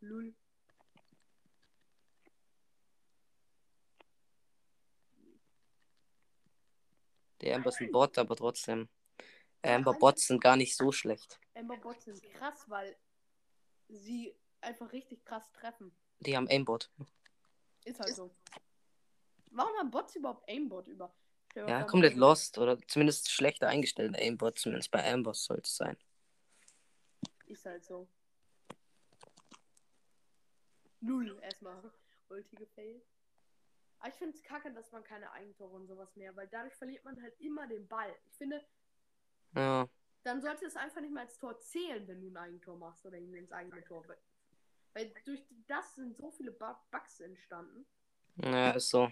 Lull. 0.01 0.35
Der 7.41 7.55
Amber 7.55 7.69
ist 7.69 7.79
ein 7.79 7.91
Bot, 7.91 8.17
aber 8.17 8.35
trotzdem. 8.35 8.89
Amber 9.61 9.93
Bots 9.93 10.27
sind 10.27 10.41
gar 10.41 10.55
nicht 10.55 10.75
so 10.75 10.91
schlecht. 10.91 11.39
Amber 11.53 11.77
Bots 11.77 12.05
sind 12.05 12.21
krass, 12.33 12.65
weil 12.67 12.97
sie 13.87 14.35
einfach 14.61 14.91
richtig 14.91 15.23
krass 15.25 15.51
treffen. 15.53 15.95
Die 16.19 16.35
haben 16.35 16.47
Aimbot. 16.49 16.89
Ist 17.83 17.99
halt 17.99 18.15
so. 18.15 18.31
Warum 19.51 19.77
haben 19.77 19.91
Bots 19.91 20.15
überhaupt 20.15 20.49
Aimbot 20.49 20.87
über? 20.87 21.13
Ja, 21.55 21.79
vor, 21.79 21.87
komplett 21.87 22.15
lost 22.15 22.57
oder 22.57 22.77
zumindest 22.87 23.31
schlechter 23.31 23.67
eingestellt 23.67 24.15
Aimbot, 24.17 24.59
zumindest 24.59 24.91
bei 24.91 25.09
Ambers 25.11 25.45
soll 25.45 25.59
es 25.59 25.75
sein. 25.75 25.97
Ist 27.47 27.65
halt 27.65 27.85
so. 27.85 28.07
Null 31.01 31.39
erstmal. 31.41 31.81
Ulti 32.29 32.55
gefailt. 32.55 33.03
Aber 33.99 34.09
ich 34.09 34.15
finde 34.15 34.35
es 34.35 34.43
kacke, 34.43 34.73
dass 34.73 34.91
man 34.91 35.03
keine 35.03 35.31
Eigentore 35.31 35.73
und 35.75 35.87
sowas 35.87 36.15
mehr, 36.15 36.35
weil 36.35 36.47
dadurch 36.47 36.75
verliert 36.75 37.03
man 37.05 37.21
halt 37.21 37.39
immer 37.39 37.67
den 37.67 37.87
Ball. 37.87 38.13
Ich 38.29 38.37
finde, 38.37 38.63
Ja, 39.55 39.87
dann 40.23 40.41
sollte 40.41 40.65
es 40.65 40.75
einfach 40.75 41.01
nicht 41.01 41.13
mehr 41.13 41.23
als 41.23 41.37
Tor 41.37 41.57
zählen, 41.59 42.07
wenn 42.07 42.19
du 42.21 42.27
ein 42.27 42.37
Eigentor 42.37 42.77
machst 42.77 43.05
oder 43.05 43.17
ihn 43.17 43.33
ins 43.33 43.51
eigene 43.51 43.83
Tor. 43.85 44.03
Weil- 44.93 45.13
durch 45.25 45.43
das 45.67 45.95
sind 45.95 46.15
so 46.17 46.31
viele 46.31 46.51
Bu- 46.51 46.75
Bugs 46.91 47.19
entstanden. 47.19 47.85
ja 48.37 48.71
ist 48.71 48.89
so. 48.89 49.09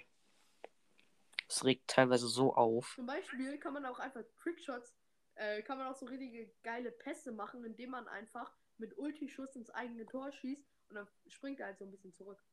Es 1.54 1.64
regt 1.64 1.88
teilweise 1.88 2.28
so 2.28 2.56
auf. 2.56 2.96
Zum 2.96 3.06
Beispiel 3.06 3.60
kann 3.60 3.74
man 3.74 3.86
auch 3.86 4.00
einfach 4.00 4.24
Trickshots, 4.42 4.92
äh, 5.36 5.62
kann 5.62 5.78
man 5.78 5.86
auch 5.86 5.96
so 5.96 6.08
richtige 6.08 6.52
geile 6.64 6.92
Pässe 6.92 7.32
machen, 7.32 7.64
indem 7.64 7.92
man 7.92 8.08
einfach 8.08 8.52
mit 8.80 8.98
Ulti-Schuss 8.98 9.56
ins 9.56 9.70
eigene 9.70 10.08
Tor 10.08 10.32
schießt 10.32 10.66
und 10.90 10.96
dann 10.96 11.08
springt 11.28 11.60
er 11.60 11.68
halt 11.68 11.78
so 11.78 11.86
ein 11.86 11.92
bisschen 11.92 12.12
zurück. 12.12 12.44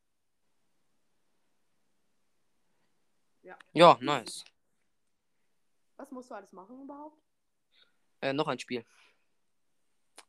Ja. 3.43 3.59
Ja, 3.73 3.97
nice. 4.03 4.45
Was 5.97 6.11
musst 6.11 6.31
du 6.31 6.35
alles 6.35 6.53
machen 6.53 6.83
überhaupt? 6.83 7.23
Äh, 8.21 8.35
noch 8.35 8.49
ein 8.49 8.59
Spiel. 8.59 8.85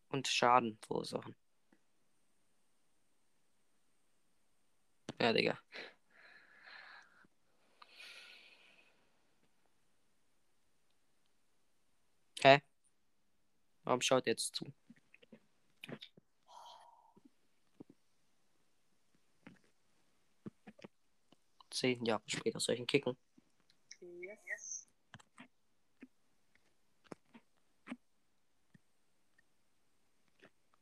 Und 0.08 0.30
Schaden 0.30 0.78
verursachen. 0.88 1.36
Ja, 5.20 5.34
Digga. 5.34 5.60
Hä? 12.44 12.62
Warum 13.84 14.02
schaut 14.02 14.26
jetzt 14.26 14.56
zu? 14.56 14.74
Zehn 21.70 22.06
Jahre 22.06 22.24
später 22.28 22.60
soll 22.60 22.76
ich 22.76 22.82
ihn 22.82 22.88
kicken. 22.88 23.18
Yes. 24.02 24.88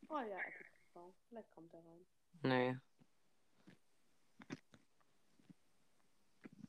Oh 0.08 0.20
ja. 0.20 0.40
Vielleicht 1.30 1.52
kommt 1.52 1.74
er 1.74 1.86
rein. 1.86 2.06
Nee. 2.42 2.78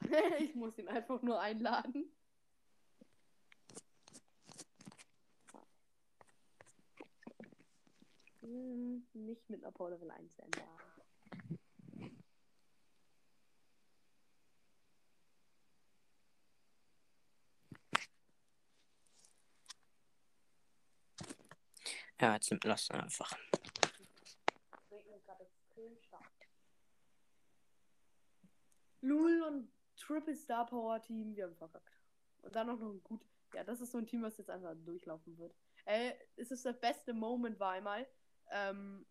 ich 0.40 0.55
muss 0.55 0.76
ihn 0.79 0.88
einfach 0.88 1.22
nur 1.22 1.40
einladen. 1.40 2.12
Nicht 8.50 9.48
mit 9.48 9.62
einer 9.62 9.72
Power 9.72 9.90
Level 9.90 10.10
1 10.10 10.40
einladen. 10.40 10.68
Ja, 22.20 22.34
jetzt 22.34 22.52
lass 22.64 22.90
einfach. 22.90 23.32
Es 24.90 26.04
stark. 26.04 26.30
Lul 29.00 29.42
und 29.42 29.72
Triple 29.96 30.36
Star 30.36 30.66
Power 30.66 31.00
Team, 31.00 31.34
wir 31.34 31.44
haben 31.44 31.56
verkackt. 31.56 31.98
Und 32.42 32.54
dann 32.54 32.68
auch 32.68 32.78
noch 32.78 32.90
ein 32.92 33.02
gut. 33.02 33.24
Ja, 33.54 33.64
das 33.64 33.80
ist 33.80 33.92
so 33.92 33.98
ein 33.98 34.06
Team, 34.06 34.22
was 34.22 34.36
jetzt 34.36 34.50
einfach 34.50 34.74
durchlaufen 34.84 35.38
wird. 35.38 35.54
Ey, 35.86 36.14
es 36.36 36.50
ist 36.50 36.66
das 36.66 36.78
beste 36.78 37.14
Moment 37.14 37.58
war 37.58 37.72
einmal. 37.72 38.06
Ähm, 38.50 39.06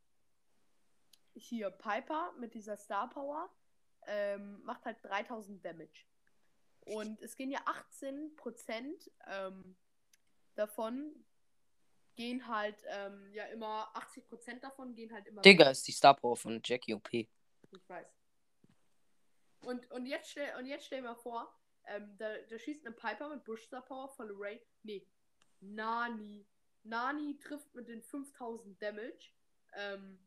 hier 1.33 1.69
Piper 1.69 2.33
mit 2.39 2.53
dieser 2.53 2.75
Star 2.77 3.09
Power 3.09 3.49
ähm, 4.07 4.61
macht 4.63 4.85
halt 4.85 4.97
3000 5.03 5.63
Damage. 5.63 6.05
Und 6.81 7.21
es 7.21 7.35
gehen 7.35 7.51
ja 7.51 7.59
18% 7.91 9.09
ähm, 9.27 9.75
davon 10.55 11.25
gehen 12.15 12.47
halt 12.47 12.83
ähm, 12.87 13.31
ja 13.31 13.45
immer 13.45 13.95
80% 13.95 14.59
davon 14.59 14.93
gehen 14.93 15.13
halt 15.13 15.25
immer 15.27 15.41
Digga 15.41 15.69
ist 15.69 15.87
die 15.87 15.93
Star 15.93 16.15
Power 16.15 16.35
von 16.35 16.59
Jackie 16.63 16.93
OP. 16.93 17.13
ich 17.13 17.29
weiß. 17.87 18.07
Und, 19.61 19.89
und 19.91 20.05
jetzt 20.05 20.31
stell 20.31 20.57
und 20.57 20.65
jetzt 20.65 20.85
stell 20.85 21.01
mal 21.01 21.15
vor, 21.15 21.53
ähm, 21.85 22.15
da, 22.17 22.37
da 22.49 22.59
schießt 22.59 22.85
eine 22.85 22.95
Piper 22.95 23.29
mit 23.29 23.43
Bush 23.43 23.63
Star 23.65 23.81
Power 23.81 24.09
volle 24.09 24.33
Ray. 24.37 24.61
Nee. 24.83 25.05
Nani. 25.59 26.45
Nani 26.83 27.37
trifft 27.39 27.73
mit 27.75 27.87
den 27.87 28.01
5000 28.01 28.81
Damage. 28.81 29.31
Ähm, 29.73 30.19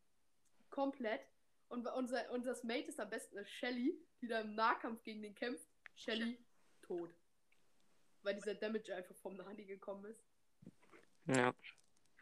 komplett. 0.69 1.21
Und 1.69 1.87
unser, 1.87 2.29
unser 2.31 2.55
Mate 2.63 2.87
ist 2.89 2.99
am 2.99 3.09
besten 3.09 3.37
eine 3.37 3.47
Shelly, 3.47 3.97
die 4.21 4.27
da 4.27 4.41
im 4.41 4.55
Nahkampf 4.55 5.03
gegen 5.03 5.21
den 5.21 5.35
kämpft. 5.35 5.67
Shelly 5.95 6.37
tot. 6.81 7.13
Weil 8.21 8.35
dieser 8.35 8.55
Damage 8.55 8.95
einfach 8.95 9.15
vom 9.15 9.35
Nani 9.35 9.65
gekommen 9.65 10.05
ist. 10.05 10.23
Ja. 11.25 11.53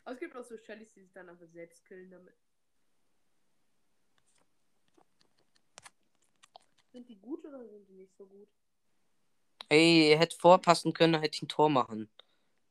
Aber 0.03 0.13
es 0.13 0.19
gibt 0.19 0.35
auch 0.35 0.43
so 0.43 0.57
Shellys, 0.57 0.91
die 0.93 1.01
sich 1.01 1.11
dann 1.13 1.29
einfach 1.29 1.47
selbst 1.47 1.85
killen 1.85 2.11
damit. 2.11 2.35
Sind 6.91 7.07
die 7.07 7.19
gut 7.19 7.45
oder 7.45 7.67
sind 7.69 7.87
die 7.87 7.93
nicht 7.93 8.15
so 8.15 8.25
gut? 8.25 8.49
Ey, 9.69 10.09
ihr 10.09 10.19
hättet 10.19 10.41
vorpassen 10.41 10.91
können, 10.93 11.21
hätte 11.21 11.35
ich 11.35 11.41
ein 11.43 11.47
Tor 11.47 11.69
machen 11.69 12.09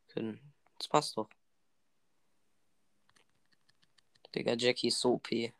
können. 0.08 0.52
Das 0.76 0.88
passt 0.88 1.16
doch. 1.16 1.30
Digga, 4.34 4.54
Jackie 4.54 4.88
ist 4.88 5.00
so 5.00 5.14
OP. 5.14 5.30
Ich 5.32 5.52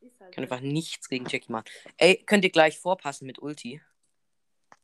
Ist 0.00 0.20
halt 0.20 0.34
kann 0.34 0.44
einfach 0.44 0.60
nichts 0.60 1.08
gegen 1.08 1.26
Jackie 1.26 1.52
machen. 1.52 1.66
Ey, 1.96 2.22
könnt 2.24 2.44
ihr 2.44 2.50
gleich 2.50 2.78
vorpassen 2.78 3.26
mit 3.26 3.38
Ulti? 3.38 3.80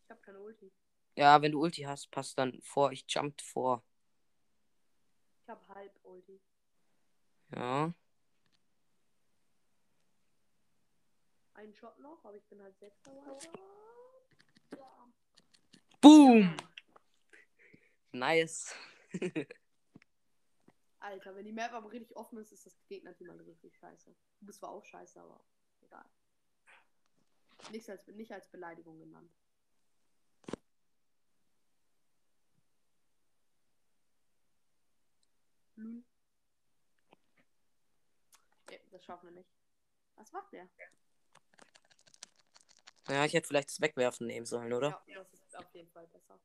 Ich 0.05 0.11
hab 0.11 0.23
keine 0.23 0.41
Ulti. 0.41 0.71
Ja, 1.17 1.41
wenn 1.43 1.53
du 1.53 1.63
Ulti 1.63 1.83
hast, 1.83 2.11
passt 2.11 2.39
dann 2.39 2.61
vor. 2.63 2.93
Ich 2.93 3.05
jumpt 3.09 3.43
vor. 3.43 3.83
Ich 5.43 5.49
hab 5.49 5.67
halb 5.69 5.93
Ulti. 6.05 6.41
Ja. 7.55 7.93
Einen 11.55 11.75
Shot 11.75 11.99
noch, 12.01 12.25
aber 12.25 12.37
ich 12.37 12.45
bin 12.45 12.63
halt. 12.63 12.75
Ja. 12.81 13.39
Boom! 16.01 16.57
Nice. 18.13 18.75
Alter, 21.03 21.35
wenn 21.35 21.45
die 21.45 21.53
Map 21.53 21.73
aber 21.73 21.91
richtig 21.91 22.17
offen 22.17 22.39
ist, 22.39 22.53
ist 22.53 22.65
das 22.65 22.87
Gegnerteam 22.87 23.31
halt 23.31 23.45
richtig 23.45 23.77
scheiße. 23.77 24.15
Du 24.41 24.47
bist 24.47 24.61
zwar 24.61 24.71
auch 24.71 24.85
scheiße, 24.85 25.21
aber 25.21 25.45
egal. 25.81 26.05
Nicht 27.71 27.89
als, 27.91 28.07
nicht 28.09 28.33
als 28.33 28.49
Beleidigung 28.51 28.99
genannt. 28.99 29.33
Lul. 35.77 36.05
Nee, 38.71 38.81
das 38.91 39.05
schaffen 39.05 39.29
wir 39.29 39.33
nicht. 39.33 39.51
Was 40.15 40.33
macht 40.33 40.53
der? 40.53 40.69
Ja, 43.09 43.25
ich 43.25 43.35
hätte 43.35 43.49
vielleicht 43.49 43.71
das 43.71 43.81
Wegwerfen 43.81 44.27
nehmen 44.29 44.47
sollen, 44.47 44.73
oder? 44.73 45.03
Ja, 45.07 45.19
das 45.19 45.33
ist 45.33 45.57
auf 45.57 45.75
jeden 45.75 45.91
Fall 45.91 46.07
besser. 46.09 46.39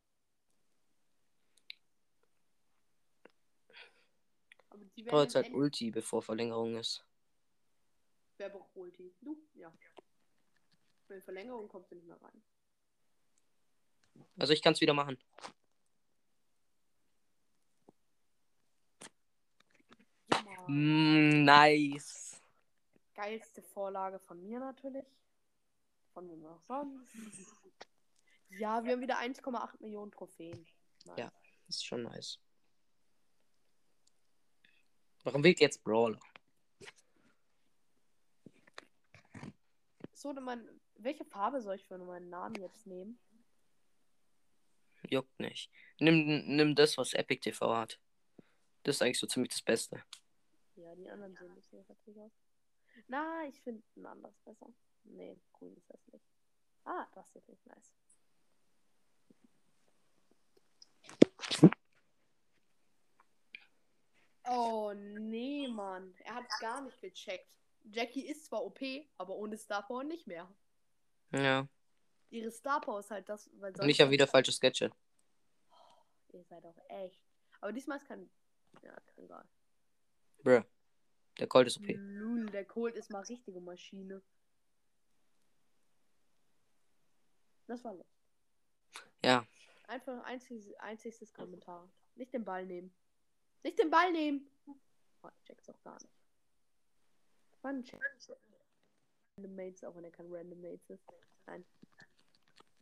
Aber 4.77 4.85
die 4.95 5.01
Ich 5.01 5.05
werden 5.05 5.23
jetzt 5.23 5.35
halt 5.35 5.53
Ulti, 5.53 5.91
bevor 5.91 6.21
Verlängerung 6.21 6.75
ist. 6.75 7.03
Wer 8.37 8.49
braucht 8.49 8.75
Ulti? 8.75 9.15
Du? 9.21 9.37
Ja. 9.55 9.73
Wenn 11.07 11.21
Verlängerung 11.21 11.67
kommst 11.67 11.91
du 11.91 11.95
nicht 11.95 12.07
mehr 12.07 12.21
rein. 12.21 12.43
Also 14.37 14.53
ich 14.53 14.61
kann 14.61 14.73
es 14.73 14.81
wieder 14.81 14.93
machen. 14.93 15.17
Ja. 20.31 20.67
Mm, 20.67 21.43
nice. 21.43 22.39
Geilste 23.15 23.63
Vorlage 23.63 24.19
von 24.19 24.41
mir 24.43 24.59
natürlich. 24.59 25.05
Von 26.13 26.29
wem 26.29 26.45
auch 26.45 26.61
sonst. 26.61 27.09
Ja, 28.49 28.83
wir 28.83 28.93
haben 28.93 29.01
wieder 29.01 29.19
1,8 29.19 29.81
Millionen 29.81 30.11
Trophäen. 30.11 30.67
Nice. 31.05 31.17
Ja. 31.17 31.31
Ist 31.67 31.85
schon 31.85 32.03
nice. 32.03 32.39
Warum 35.27 35.43
wählt 35.43 35.59
jetzt 35.59 35.83
Brawler? 35.83 36.17
So, 40.13 40.31
mein, 40.31 40.65
welche 40.95 41.25
Farbe 41.25 41.61
soll 41.61 41.75
ich 41.75 41.85
für 41.85 41.97
meinen 41.97 42.29
Namen 42.29 42.55
jetzt 42.55 42.87
nehmen? 42.87 43.19
Juckt 45.09 45.37
nicht. 45.37 45.69
Nimm, 45.99 46.45
nimm 46.55 46.75
das, 46.75 46.97
was 46.97 47.13
Epic 47.13 47.41
TV 47.41 47.75
hat. 47.75 47.99
Das 48.83 48.95
ist 48.95 49.01
eigentlich 49.01 49.19
so 49.19 49.27
ziemlich 49.27 49.51
das 49.51 49.61
Beste. 49.61 50.01
Ja, 50.77 50.95
die 50.95 51.09
anderen 51.09 51.35
sehen 51.35 51.49
ein 51.49 51.55
bisschen 51.55 51.83
hässlich 51.83 52.17
aus. 52.21 52.31
Na, 53.09 53.45
ich 53.49 53.59
finde 53.59 53.83
ein 53.97 54.05
anderes 54.05 54.39
besser. 54.45 54.71
Nee, 55.03 55.37
grün 55.51 55.75
ist 55.75 55.89
hässlich. 55.89 56.21
Ah, 56.85 57.05
das 57.13 57.35
ist 57.35 57.49
nicht 57.49 57.65
nice. 57.65 57.93
Oh, 64.59 64.91
nee, 64.95 65.67
Mann. 65.67 66.15
Er 66.23 66.35
hat 66.35 66.45
gar 66.59 66.81
nicht 66.81 66.99
gecheckt. 66.99 67.47
Jackie 67.83 68.25
ist 68.25 68.45
zwar 68.45 68.63
OP, 68.65 68.79
aber 69.17 69.35
ohne 69.35 69.55
Star 69.55 69.85
Power 69.85 70.03
nicht 70.03 70.25
mehr. 70.25 70.51
Ja. 71.31 71.67
Ihre 72.31 72.49
Star 72.49 72.81
Power 72.81 72.99
ist 72.99 73.11
halt 73.11 73.29
das, 73.29 73.49
weil 73.59 73.71
Und 73.79 73.87
ich 73.87 74.01
habe 74.01 74.09
wieder 74.09 74.25
falsches 74.25 74.59
Gadget. 74.59 74.93
Ihr 76.33 76.43
seid 76.43 76.65
auch 76.65 76.77
echt. 76.89 77.21
Aber 77.61 77.71
diesmal 77.71 77.97
ist 77.97 78.07
kein. 78.07 78.29
Ja, 78.81 78.97
egal. 79.15 79.45
Bruh. 80.43 80.63
Der 81.37 81.47
Colt 81.47 81.67
ist 81.67 81.77
OP. 81.77 81.87
Lul, 81.95 82.47
der 82.47 82.65
Colt 82.65 82.95
ist 82.95 83.11
mal 83.11 83.21
richtige 83.21 83.59
Maschine. 83.61 84.23
Das 87.67 87.83
war 87.83 87.93
los. 87.93 88.07
Ja. 89.23 89.45
Einfach 89.87 90.23
einziges, 90.23 90.73
einziges 90.79 91.31
Kommentar. 91.31 91.87
Nicht 92.15 92.33
den 92.33 92.43
Ball 92.43 92.65
nehmen. 92.65 92.91
Nicht 93.63 93.79
den 93.79 93.89
Ball 93.89 94.11
nehmen! 94.11 94.49
Oh, 95.23 95.29
ich 95.35 95.43
check's 95.43 95.69
auch 95.69 95.81
gar 95.83 95.95
nicht. 95.95 96.13
Wann 97.61 97.83
checkt's? 97.83 98.31
Random 99.37 99.55
Mates, 99.55 99.83
auch 99.83 99.95
wenn 99.95 100.03
er 100.03 100.11
kein 100.11 100.31
Random 100.33 100.61
Mates 100.61 100.89
ist. 100.89 101.05
Nein. 101.45 101.65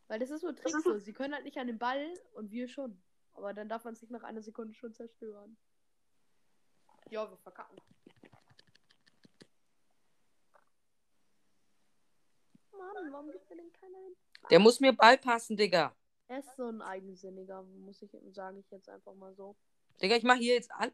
Weil 0.07 0.19
das 0.19 0.29
ist 0.29 0.41
so 0.41 0.51
Trick 0.51 0.75
so. 0.83 0.99
Sie 0.99 1.13
können 1.13 1.33
halt 1.33 1.43
nicht 1.43 1.57
an 1.57 1.67
den 1.67 1.79
Ball 1.79 2.13
und 2.33 2.51
wir 2.51 2.67
schon. 2.67 3.01
Aber 3.33 3.53
dann 3.53 3.67
darf 3.67 3.83
man 3.83 3.95
sich 3.95 4.09
nach 4.09 4.23
einer 4.23 4.41
Sekunde 4.41 4.73
schon 4.73 4.93
zerstören. 4.93 5.57
Ja, 7.09 7.29
wir 7.29 7.37
verkacken. 7.37 7.77
Mann, 12.71 13.11
warum 13.11 13.31
gibt 13.31 13.49
mir 13.49 13.57
denn 13.57 13.71
keiner 13.73 13.97
hin? 13.97 14.15
Der 14.49 14.59
muss 14.59 14.79
mir 14.79 14.93
Ball 14.93 15.17
passen, 15.17 15.57
Digga. 15.57 15.95
Er 16.27 16.39
ist 16.39 16.55
so 16.55 16.67
ein 16.67 16.81
eigensinniger, 16.81 17.61
muss 17.61 18.01
ich 18.01 18.11
sage 18.31 18.59
ich 18.59 18.69
jetzt 18.71 18.89
einfach 18.89 19.13
mal 19.13 19.33
so. 19.35 19.55
Digga, 20.01 20.15
ich 20.15 20.23
mach 20.23 20.35
hier 20.35 20.55
jetzt 20.55 20.71
an. 20.71 20.91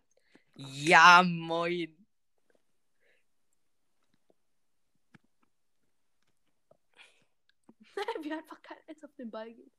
Ja, 0.55 1.23
moin. 1.23 1.97
Wie 8.21 8.31
einfach 8.33 8.61
kein 8.61 8.77
Eins 8.87 9.03
auf 9.03 9.13
den 9.15 9.31
Ball 9.31 9.53
geht. 9.53 9.71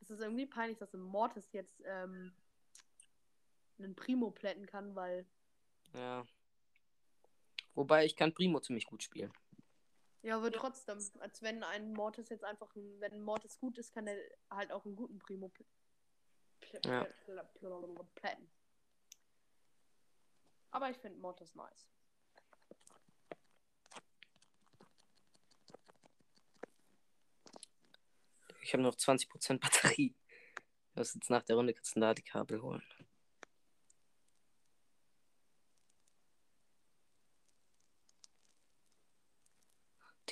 Es 0.00 0.10
ist 0.10 0.20
irgendwie 0.20 0.46
peinlich, 0.46 0.78
dass 0.78 0.92
ein 0.92 1.00
Mortis 1.00 1.50
jetzt 1.52 1.82
ähm, 1.86 2.34
einen 3.78 3.94
Primo 3.94 4.30
plätten 4.30 4.66
kann, 4.66 4.94
weil. 4.94 5.26
Ja. 5.94 6.26
Wobei 7.74 8.04
ich 8.04 8.14
kann 8.16 8.34
Primo 8.34 8.60
ziemlich 8.60 8.86
gut 8.86 9.02
spielen. 9.02 9.32
Ja, 10.24 10.36
aber 10.36 10.50
trotzdem, 10.50 10.98
als 11.20 11.42
wenn 11.42 11.62
ein 11.62 11.92
Mortis 11.92 12.30
jetzt 12.30 12.44
einfach, 12.44 12.74
ein, 12.74 12.98
wenn 12.98 13.12
ein 13.12 13.22
Mortis 13.22 13.58
gut 13.58 13.76
ist, 13.76 13.92
kann 13.92 14.06
er 14.06 14.16
halt 14.50 14.72
auch 14.72 14.86
einen 14.86 14.96
guten 14.96 15.18
Primo 15.18 15.52
Ja. 16.82 17.04
pl 17.04 17.44
pl 17.60 18.06
plätten. 18.14 18.50
Aber 20.70 20.88
ich 20.88 20.96
finde 20.96 21.18
Mortis 21.18 21.54
nice. 21.54 21.86
Ich 28.62 28.72
habe 28.72 28.82
noch 28.82 28.94
20% 28.94 29.60
Batterie. 29.60 30.14
Du 30.94 31.00
hast 31.00 31.14
jetzt 31.14 31.28
nach 31.28 31.42
der 31.42 31.56
Runde 31.56 31.74
kannst 31.74 31.96
du 31.96 32.00
da 32.00 32.14
die 32.14 32.22
Kabel 32.22 32.62
holen. 32.62 32.82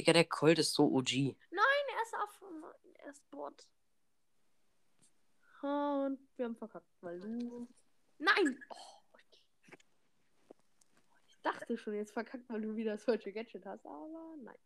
Digga, 0.03 0.15
der 0.15 0.25
Colt 0.25 0.59
ist 0.59 0.75
so 0.75 0.87
OG. 0.93 1.13
Nein, 1.13 1.85
er 1.95 2.03
ist 2.03 2.15
auf. 2.17 2.43
Er 2.95 3.11
ist 3.11 3.31
Bot. 3.31 3.69
Und 5.61 6.19
wir 6.37 6.45
haben 6.45 6.57
verkackt, 6.57 6.91
weil 7.03 7.21
du. 7.21 7.69
Nein! 8.19 8.65
Oh, 8.69 8.75
okay. 9.13 9.79
Ich 11.29 11.41
dachte 11.43 11.79
schon, 11.79 11.95
jetzt 11.95 12.11
verkackt, 12.11 12.51
weil 12.51 12.63
du 12.63 12.75
wieder 12.75 12.95
das 12.95 13.05
falsche 13.05 13.33
Gadget 13.33 13.65
hast, 13.65 13.87
aber 13.87 14.35
nein. 14.39 14.59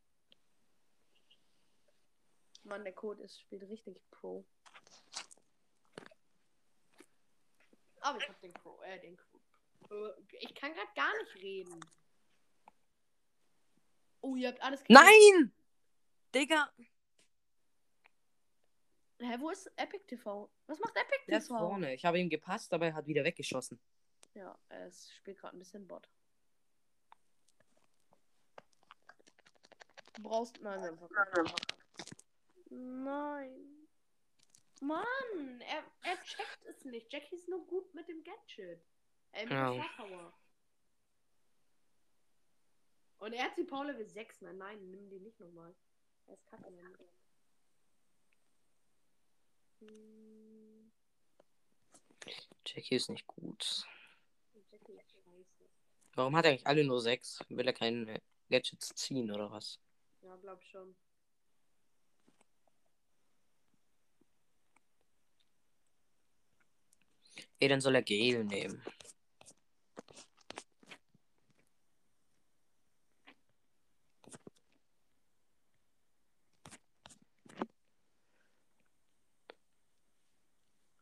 Mann, 2.63 2.83
der 2.85 2.95
Code 2.95 3.23
ist 3.23 3.39
spielt 3.39 3.69
richtig 3.69 4.01
Pro. 4.11 4.47
Aber 8.01 8.17
ich 8.19 8.27
hab 8.27 8.41
den 8.41 8.55
Pro, 8.55 8.81
äh, 8.81 8.99
den 9.01 9.19
Code. 9.19 10.17
Äh, 10.31 10.37
Ich 10.41 10.55
kann 10.55 10.73
gerade 10.73 10.95
gar 10.95 11.13
nicht 11.23 11.35
reden. 11.43 11.79
Oh, 14.21 14.37
ihr 14.37 14.49
habt 14.49 14.63
alles 14.63 14.81
gekriegt. 14.81 15.01
Nein! 15.01 15.53
Digga! 16.35 16.71
Hä, 19.19 19.37
wo 19.39 19.51
ist 19.51 19.71
Epic 19.77 20.05
TV? 20.07 20.51
Was 20.67 20.79
macht 20.79 20.95
Epic 20.97 21.25
Der 21.27 21.39
ist 21.39 21.47
TV? 21.49 21.59
vorne. 21.59 21.95
Ich 21.95 22.05
habe 22.05 22.19
ihm 22.19 22.29
gepasst, 22.29 22.73
aber 22.75 22.87
er 22.87 22.95
hat 22.95 23.07
wieder 23.07 23.25
weggeschossen. 23.25 23.81
Ja, 24.35 24.59
es 24.69 25.11
spielt 25.15 25.39
gerade 25.39 25.57
ein 25.57 25.59
bisschen 25.61 25.87
Bot. 25.87 26.09
Du 30.15 30.23
brauchst. 30.23 30.61
Nein, 30.61 30.81
haben 30.83 30.99
verkackt. 30.99 31.75
Nein. 32.71 33.89
Mann, 34.83 35.61
er, 35.63 35.83
er 36.03 36.23
checkt 36.23 36.65
es 36.67 36.85
nicht. 36.85 37.11
Jackie 37.11 37.35
ist 37.37 37.49
nur 37.49 37.67
gut 37.67 37.95
mit 37.95 38.09
dem 38.09 38.23
Gadget. 38.23 38.85
Äh, 39.33 39.45
mit 39.45 39.53
Ja. 39.53 39.73
der 39.73 39.85
Power. 39.97 40.33
Und 43.19 43.33
er 43.33 43.45
hat 43.45 43.57
die 43.57 43.65
Paul 43.65 43.87
Level 43.87 44.07
6. 44.07 44.43
Nein, 44.43 44.59
nein, 44.59 44.91
nimm 44.91 45.09
die 45.09 45.21
nicht 45.21 45.41
nochmal. 45.41 45.75
Er 46.27 46.35
ist 46.35 46.47
kacke. 46.47 46.73
Hm, 49.81 50.93
Jackie 52.67 52.97
ist 52.97 53.11
nicht 53.11 53.27
gut. 53.27 53.87
Jackie 54.71 54.93
ist 54.93 55.11
scheiße. 55.11 55.71
Warum 56.15 56.37
hat 56.37 56.45
er 56.45 56.51
eigentlich 56.51 56.67
alle 56.67 56.85
nur 56.85 57.01
sechs? 57.01 57.39
Will 57.49 57.67
er 57.67 57.73
keine 57.73 58.21
Gadgets 58.51 58.95
ziehen 58.95 59.31
oder 59.31 59.51
was? 59.51 59.81
Ja, 60.23 60.37
glaub 60.37 60.63
schon. 60.65 60.97
Ey, 67.59 67.69
dann 67.69 67.81
soll 67.81 67.95
er 67.95 68.03
Gale 68.03 68.45
nehmen. 68.45 68.83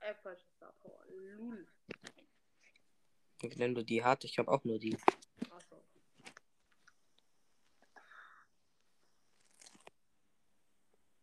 Äh, 0.01 0.15
falsche 0.23 0.47
Star 0.57 0.73
Power. 0.83 1.03
Lul. 1.09 1.67
Wenn 3.57 3.75
du 3.75 3.83
die 3.85 4.03
hat, 4.03 4.25
ich 4.25 4.39
habe 4.39 4.51
auch 4.51 4.65
nur 4.65 4.79
die. 4.79 4.97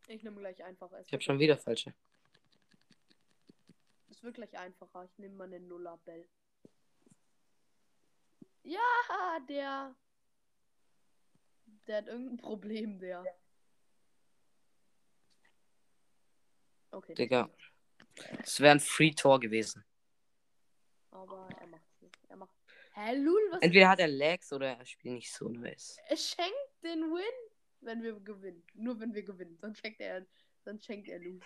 Ich 0.07 0.23
nehme 0.23 0.39
gleich 0.39 0.61
einfach. 0.63 0.91
Ich 1.05 1.13
habe 1.13 1.23
schon 1.23 1.39
wieder 1.39 1.57
falsche. 1.57 1.93
Es 4.09 4.21
wird 4.21 4.35
gleich 4.35 4.57
einfacher. 4.57 5.05
Ich 5.05 5.17
nehme 5.17 5.35
mal 5.35 5.45
einen 5.45 5.67
Nuller 5.67 5.97
Bell. 6.05 6.27
Ja, 8.63 8.79
der. 9.47 9.95
Der 11.87 11.97
hat 11.97 12.07
irgendein 12.07 12.37
Problem, 12.37 12.99
der. 12.99 13.25
Okay. 16.91 17.13
Digga. 17.15 17.49
Es 18.43 18.59
wäre 18.59 18.73
ein 18.73 18.79
Free-Tor 18.79 19.39
gewesen. 19.39 19.85
Aber 21.11 21.47
er 21.47 21.47
nicht. 21.47 21.61
Er 21.61 21.67
macht. 21.67 21.80
Hä, 22.93 23.15
Lul, 23.15 23.51
was? 23.51 23.61
Entweder 23.61 23.89
hat 23.89 23.99
er 23.99 24.07
Lags 24.07 24.51
oder 24.51 24.77
er 24.77 24.85
spielt 24.85 25.15
nicht 25.15 25.31
so 25.31 25.47
nice. 25.47 25.97
Er 26.07 26.17
schenkt 26.17 26.83
den 26.83 27.01
Win, 27.03 27.51
wenn 27.79 28.03
wir 28.03 28.19
gewinnen. 28.19 28.63
Nur 28.73 28.99
wenn 28.99 29.13
wir 29.13 29.23
gewinnen. 29.23 29.57
Sonst 29.57 29.79
schenkt 29.79 30.01
er, 30.01 30.25
sonst 30.65 30.85
schenkt 30.85 31.07
er 31.07 31.19
Lul. 31.19 31.39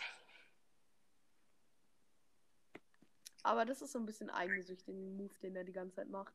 Aber 3.43 3.63
das 3.63 3.81
ist 3.83 3.91
so 3.91 3.99
ein 3.99 4.07
bisschen 4.07 4.31
eigensüchtig, 4.31 4.85
den 4.85 5.17
Move, 5.17 5.37
den 5.43 5.55
er 5.55 5.63
die 5.63 5.71
ganze 5.71 5.97
Zeit 5.97 6.09
macht. 6.09 6.33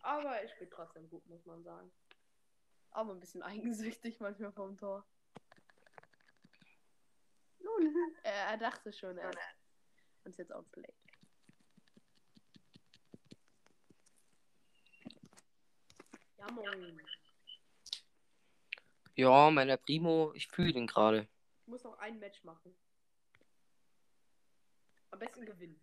Aber 0.00 0.34
er 0.40 0.48
spielt 0.48 0.70
trotzdem 0.72 1.10
gut, 1.10 1.26
muss 1.26 1.44
man 1.44 1.62
sagen. 1.62 1.92
Aber 2.90 3.12
ein 3.12 3.20
bisschen 3.20 3.42
eigensüchtig 3.42 4.18
manchmal 4.18 4.52
vom 4.52 4.78
Tor. 4.78 5.06
Nun, 7.58 7.94
er, 8.22 8.32
er 8.32 8.56
dachte 8.56 8.94
schon, 8.94 9.18
er 9.18 9.28
hat 9.28 9.36
uns 10.24 10.38
jetzt 10.38 10.54
outplayed. 10.54 10.99
Ja, 16.40 16.50
moin. 16.52 17.00
Ja, 19.14 19.50
meiner 19.50 19.76
Primo, 19.76 20.32
ich 20.34 20.48
fühle 20.48 20.72
den 20.72 20.86
gerade. 20.86 21.28
Ich 21.60 21.66
muss 21.66 21.84
noch 21.84 21.98
ein 21.98 22.18
Match 22.18 22.42
machen. 22.44 22.74
Am 25.10 25.18
besten 25.18 25.44
gewinnen. 25.44 25.78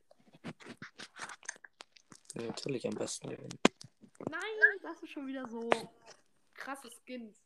Ja, 2.34 2.42
Natürlich 2.48 2.88
am 2.88 2.96
besten 2.96 3.30
gewinnen. 3.30 3.60
Nein, 4.30 4.80
das 4.82 5.00
ist 5.04 5.12
schon 5.12 5.28
wieder 5.28 5.48
so 5.48 5.70
krasse 6.56 6.90
Skins. 6.90 7.38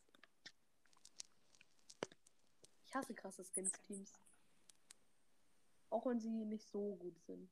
Ich 2.86 2.96
hasse 2.96 3.14
krasse 3.14 3.44
Skins-Teams. 3.44 4.14
Auch 5.90 6.06
wenn 6.06 6.20
sie 6.22 6.46
nicht 6.46 6.66
so 6.70 6.96
gut 6.96 7.20
sind. 7.26 7.50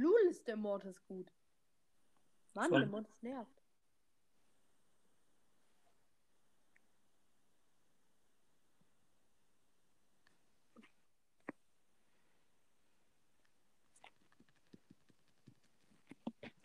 Lul 0.00 0.30
ist 0.30 0.48
der 0.48 0.56
Mortis 0.56 1.04
gut. 1.04 1.30
Mann, 2.54 2.70
Voll. 2.70 2.80
der 2.80 2.88
Mortis 2.88 3.22
nervt. 3.22 3.62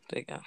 Digga. 0.10 0.42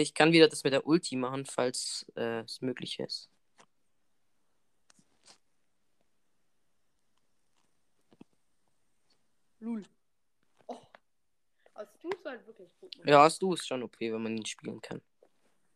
Ich 0.00 0.14
kann 0.14 0.32
wieder 0.32 0.48
das 0.48 0.64
mit 0.64 0.72
der 0.72 0.86
Ulti 0.86 1.16
machen, 1.16 1.44
falls 1.46 2.06
äh, 2.16 2.40
es 2.40 2.60
möglich 2.60 2.98
ist. 2.98 3.28
Lul. 9.62 9.84
Oh. 10.66 10.76
Also 11.74 11.92
du 12.00 12.10
es 12.10 12.24
halt 12.24 12.46
wirklich 12.46 12.70
gut. 12.80 12.96
Mann. 12.98 13.08
Ja, 13.08 13.22
hast 13.22 13.40
du 13.40 13.54
es 13.54 13.66
schon 13.66 13.82
okay, 13.82 14.12
wenn 14.12 14.22
man 14.22 14.36
ihn 14.36 14.46
spielen 14.46 14.80
kann. 14.80 15.00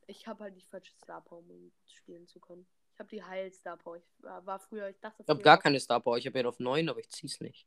Ich 0.08 0.26
habe 0.26 0.44
halt 0.44 0.56
die 0.56 0.62
falsche 0.62 0.92
Star 0.94 1.20
Power, 1.20 1.38
um 1.38 1.72
spielen 1.86 2.26
zu 2.26 2.40
können. 2.40 2.66
Ich 2.94 2.98
habe 2.98 3.08
die 3.10 3.22
Heil 3.22 3.52
Star 3.52 3.76
Power. 3.76 3.96
Ich 3.96 4.04
war, 4.22 4.58
früher, 4.58 4.88
ich 4.88 4.98
dachte 5.00 5.22
Ich 5.22 5.28
habe 5.28 5.42
gar 5.42 5.58
keine 5.58 5.78
Star 5.78 6.00
Power. 6.00 6.16
Ich 6.16 6.26
habe 6.26 6.38
ja 6.38 6.46
auf 6.46 6.58
9, 6.58 6.88
aber 6.88 7.00
ich 7.00 7.08
zieh's 7.10 7.40
nicht. 7.40 7.66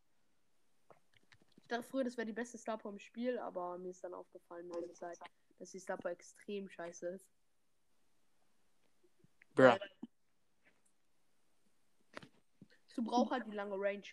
ich 1.58 1.68
dachte 1.68 1.84
früher, 1.84 2.04
das 2.04 2.18
wäre 2.18 2.26
die 2.26 2.34
beste 2.34 2.58
Star 2.58 2.78
Power 2.78 2.94
im 2.94 3.00
Spiel, 3.00 3.38
aber 3.40 3.78
mir 3.78 3.92
ist 3.92 4.04
dann 4.04 4.14
aufgefallen 4.14 4.68
mit 4.68 4.82
der 4.82 4.94
Zeit, 4.94 5.20
dass 5.60 5.72
die 5.72 5.80
Star 5.80 5.98
Power 5.98 6.12
extrem 6.12 6.70
scheiße 6.70 7.08
ist. 7.08 7.28
Bruh. 9.54 9.78
Du 12.96 13.04
brauchst 13.04 13.32
halt 13.32 13.46
die 13.46 13.52
lange 13.52 13.76
Range. 13.76 14.04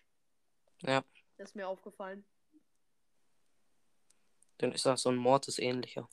Ja. 0.82 1.04
Das 1.38 1.50
ist 1.50 1.56
mir 1.56 1.66
aufgefallen. 1.66 2.24
Dann 4.58 4.72
ist 4.72 4.86
das 4.86 5.02
so 5.02 5.10
ein 5.10 5.16
Mortis 5.16 5.58
ähnlicher. 5.58 6.08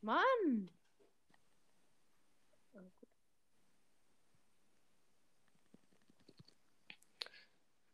Mann! 0.00 0.68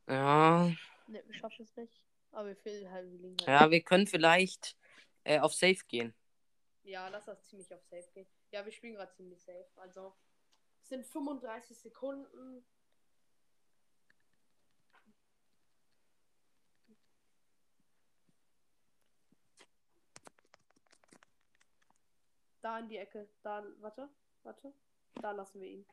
Ja. 0.06 0.72
Ne, 1.06 1.22
wir 1.26 1.34
schaffen 1.34 1.64
es 1.64 1.76
nicht. 1.76 2.00
Aber 2.32 2.48
wir 2.48 2.56
fehlen 2.56 2.90
halt, 2.90 3.10
liegen 3.20 3.36
halt. 3.40 3.48
Ja, 3.48 3.70
wir 3.70 3.82
können 3.82 4.06
vielleicht 4.06 4.76
äh, 5.24 5.40
auf 5.40 5.54
Safe 5.54 5.78
gehen. 5.88 6.14
Ja, 6.84 7.08
lass 7.08 7.26
das 7.26 7.44
ziemlich 7.44 7.72
auf 7.74 7.82
Safe 7.84 8.08
gehen. 8.14 8.26
Ja, 8.50 8.64
wir 8.64 8.72
spielen 8.72 8.94
gerade 8.94 9.12
ziemlich 9.12 9.42
safe. 9.42 9.68
Also, 9.76 10.14
es 10.82 10.88
sind 10.88 11.04
35 11.04 11.78
Sekunden. 11.78 12.64
Da 22.62 22.78
in 22.78 22.88
die 22.88 22.96
Ecke. 22.96 23.28
Da, 23.42 23.64
warte, 23.80 24.08
warte. 24.42 24.72
Da 25.14 25.30
lassen 25.32 25.60
wir 25.60 25.68
ihn. 25.68 25.86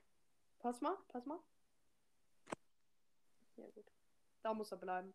Pass 0.59 0.81
mal, 0.81 0.97
pass 1.09 1.25
mal. 1.25 1.39
Ja, 3.57 3.67
gut. 3.69 3.91
Da 4.41 4.53
muss 4.53 4.71
er 4.71 4.77
bleiben. 4.77 5.13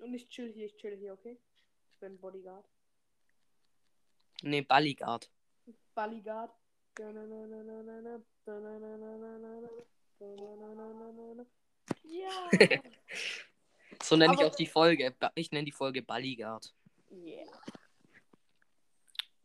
Und 0.00 0.14
ich 0.14 0.28
chill 0.28 0.52
hier, 0.52 0.66
ich 0.66 0.76
chill 0.76 0.96
hier, 0.96 1.12
okay? 1.12 1.38
Ich 1.86 1.98
bin 2.00 2.18
Bodyguard. 2.18 2.66
Nee, 4.42 4.62
Balligard. 4.62 5.30
Bodyguard. 5.94 6.50
Ja. 12.04 12.50
So 14.02 14.16
nenne 14.16 14.34
ich 14.34 14.44
auch 14.44 14.54
die 14.54 14.66
Folge. 14.66 15.14
Ich 15.34 15.50
nenne 15.50 15.64
die 15.64 15.72
Folge 15.72 16.02
Balligard. 16.02 16.74
yeah. 17.10 17.44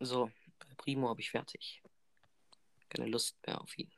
So, 0.00 0.30
Primo 0.76 1.08
habe 1.08 1.20
ich 1.20 1.30
fertig. 1.30 1.82
Keine 2.88 3.08
Lust 3.08 3.36
mehr 3.46 3.60
auf 3.60 3.76
ihn. 3.78 3.90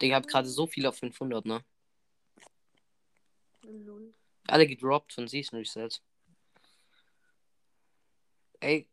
Digga, 0.00 0.16
hab 0.16 0.26
gerade 0.26 0.48
so 0.48 0.66
viel 0.66 0.86
auf 0.86 0.96
500, 0.96 1.44
ne? 1.44 1.64
Lol. 3.62 4.14
Alle 4.48 4.66
gedroppt 4.66 5.12
von 5.12 5.26
Season 5.28 5.58
Reset. 5.58 5.88
Ey, 8.60 8.88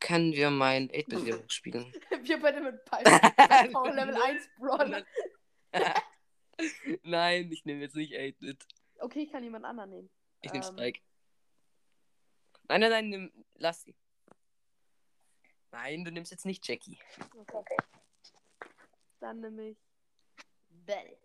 können 0.00 0.32
wir 0.32 0.50
mein 0.50 0.88
8-Bit 0.90 1.26
wieder 1.26 1.42
spielen? 1.48 1.92
Wir 2.22 2.40
beide 2.40 2.60
mit. 2.60 2.84
Power 3.72 3.92
Level 3.92 4.22
1 4.22 4.48
Brawler. 4.58 5.04
Nein, 7.02 7.50
ich 7.50 7.64
nehme 7.64 7.80
jetzt 7.80 7.96
nicht 7.96 8.12
8-Bit. 8.14 8.66
Okay, 8.98 9.22
ich 9.22 9.32
kann 9.32 9.42
jemand 9.42 9.64
anderen 9.64 9.90
nehmen. 9.90 10.10
Ich 10.42 10.52
nehme 10.52 10.64
Ähm. 10.64 10.72
Spike. 10.72 11.00
Nein, 12.68 12.80
nein, 12.80 12.90
nein, 12.90 13.08
nimm, 13.08 13.44
lass 13.54 13.82
sie. 13.82 13.94
Nein, 15.72 16.04
du 16.04 16.12
nimmst 16.12 16.30
jetzt 16.30 16.46
nicht 16.46 16.66
Jackie. 16.66 16.98
Okay. 17.52 17.76
Dann 19.20 19.40
nehme 19.40 19.70
ich 19.70 19.78
Bell. 20.68 21.18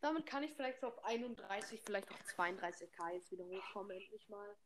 Damit 0.00 0.26
kann 0.26 0.42
ich 0.42 0.52
vielleicht 0.54 0.80
so 0.80 0.88
auf 0.88 1.04
31, 1.04 1.80
vielleicht 1.82 2.10
auf 2.10 2.20
32k 2.36 3.12
jetzt 3.12 3.30
wieder 3.30 3.44
hochkommen, 3.44 3.90
endlich 3.90 4.28
mal. 4.28 4.56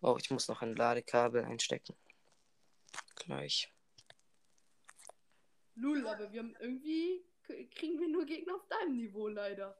Oh, 0.00 0.16
ich 0.18 0.30
muss 0.30 0.46
noch 0.48 0.62
ein 0.62 0.76
Ladekabel 0.76 1.44
einstecken. 1.44 1.96
Gleich. 3.16 3.72
Lul, 5.74 6.06
aber 6.06 6.30
wir 6.32 6.40
haben 6.40 6.54
irgendwie 6.60 7.26
kriegen 7.46 8.00
wir 8.00 8.08
nur 8.08 8.24
Gegner 8.26 8.54
auf 8.56 8.66
deinem 8.68 8.96
Niveau 8.96 9.28
leider. 9.28 9.76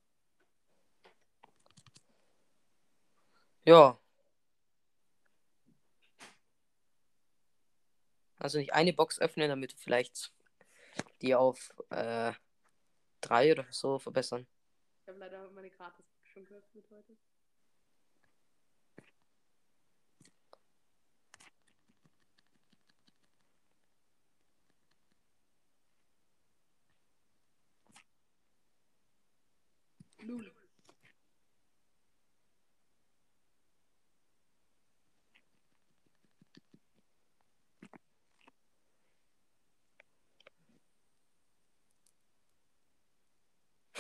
Ja. 3.64 3.98
Also 8.38 8.58
nicht 8.58 8.72
eine 8.72 8.92
Box 8.92 9.18
öffnen, 9.18 9.48
damit 9.48 9.72
vielleicht 9.72 10.32
die 11.22 11.34
auf 11.34 11.72
äh, 11.90 12.32
drei 13.20 13.52
oder 13.52 13.66
so 13.70 13.98
verbessern. 13.98 14.46
Ich 15.02 15.08
habe 15.08 15.18
leider 15.18 15.50
meine 15.50 15.70
Gratis 15.70 16.04
schon 16.32 16.44
geöffnet 16.44 16.86
heute. 16.90 17.16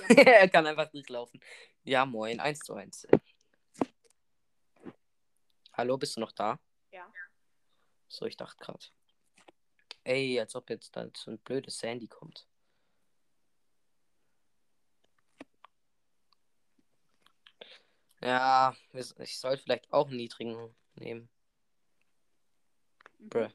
er 0.16 0.48
kann 0.48 0.66
einfach 0.66 0.90
durchlaufen. 0.90 1.40
Ja, 1.84 2.06
moin, 2.06 2.40
1 2.40 2.60
zu 2.60 2.74
1. 2.74 3.06
Hallo, 5.72 5.96
bist 5.98 6.16
du 6.16 6.20
noch 6.20 6.32
da? 6.32 6.58
Ja. 6.90 7.10
So, 8.08 8.26
ich 8.26 8.36
dachte 8.36 8.56
gerade. 8.64 8.84
Ey, 10.04 10.38
als 10.38 10.54
ob 10.54 10.70
jetzt 10.70 10.94
da 10.96 11.08
so 11.16 11.32
ein 11.32 11.38
blödes 11.38 11.78
Sandy 11.78 12.06
kommt. 12.06 12.46
Ja, 18.20 18.74
ich 18.92 19.38
sollte 19.38 19.62
vielleicht 19.62 19.92
auch 19.92 20.08
einen 20.08 20.16
niedrigen 20.16 20.74
nehmen. 20.94 21.28
Mhm. 23.18 23.28
Bruh. 23.28 23.48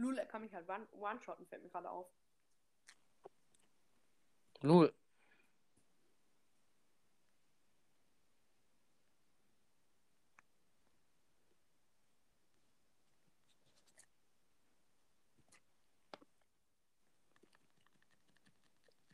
Lul, 0.00 0.16
er 0.16 0.24
kann 0.26 0.40
mich 0.40 0.54
halt 0.54 0.66
one- 0.66 0.88
one-shotten, 0.92 1.46
fällt 1.46 1.62
mir 1.62 1.68
gerade 1.68 1.90
auf. 1.90 2.06
Lul. 4.62 4.92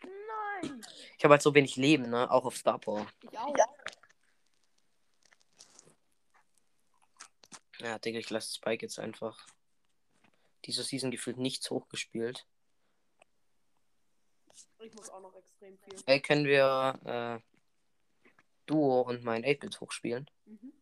Nein! 0.03 0.81
Ich 1.19 1.25
habe 1.25 1.33
halt 1.33 1.43
so 1.43 1.53
wenig 1.55 1.77
Leben, 1.77 2.11
ne? 2.11 2.31
Auch 2.31 2.45
auf 2.45 2.57
Star 2.57 2.79
Power. 2.79 3.07
Ich 3.23 3.39
auch. 3.39 3.55
Ja, 7.79 7.99
Digga, 7.99 8.19
ich 8.21 8.31
lasse 8.31 8.55
Spike 8.55 8.85
jetzt 8.85 8.99
einfach. 8.99 9.47
Diese 10.67 10.83
Season 10.83 11.13
gefühlt 11.13 11.39
nichts 11.39 11.71
hochgespielt. 11.71 12.47
Ich 14.81 14.95
muss 14.95 15.11
auch 15.11 15.21
noch 15.21 15.35
extrem 15.37 15.79
viel. 15.79 15.95
Ey, 16.07 16.21
können 16.21 16.45
wir 16.45 16.99
äh, 17.05 17.57
Duo 18.67 19.03
und 19.03 19.23
mein 19.23 19.45
8-Bit 19.45 19.81
hochspielen? 19.81 20.29
Mhm. 20.45 20.73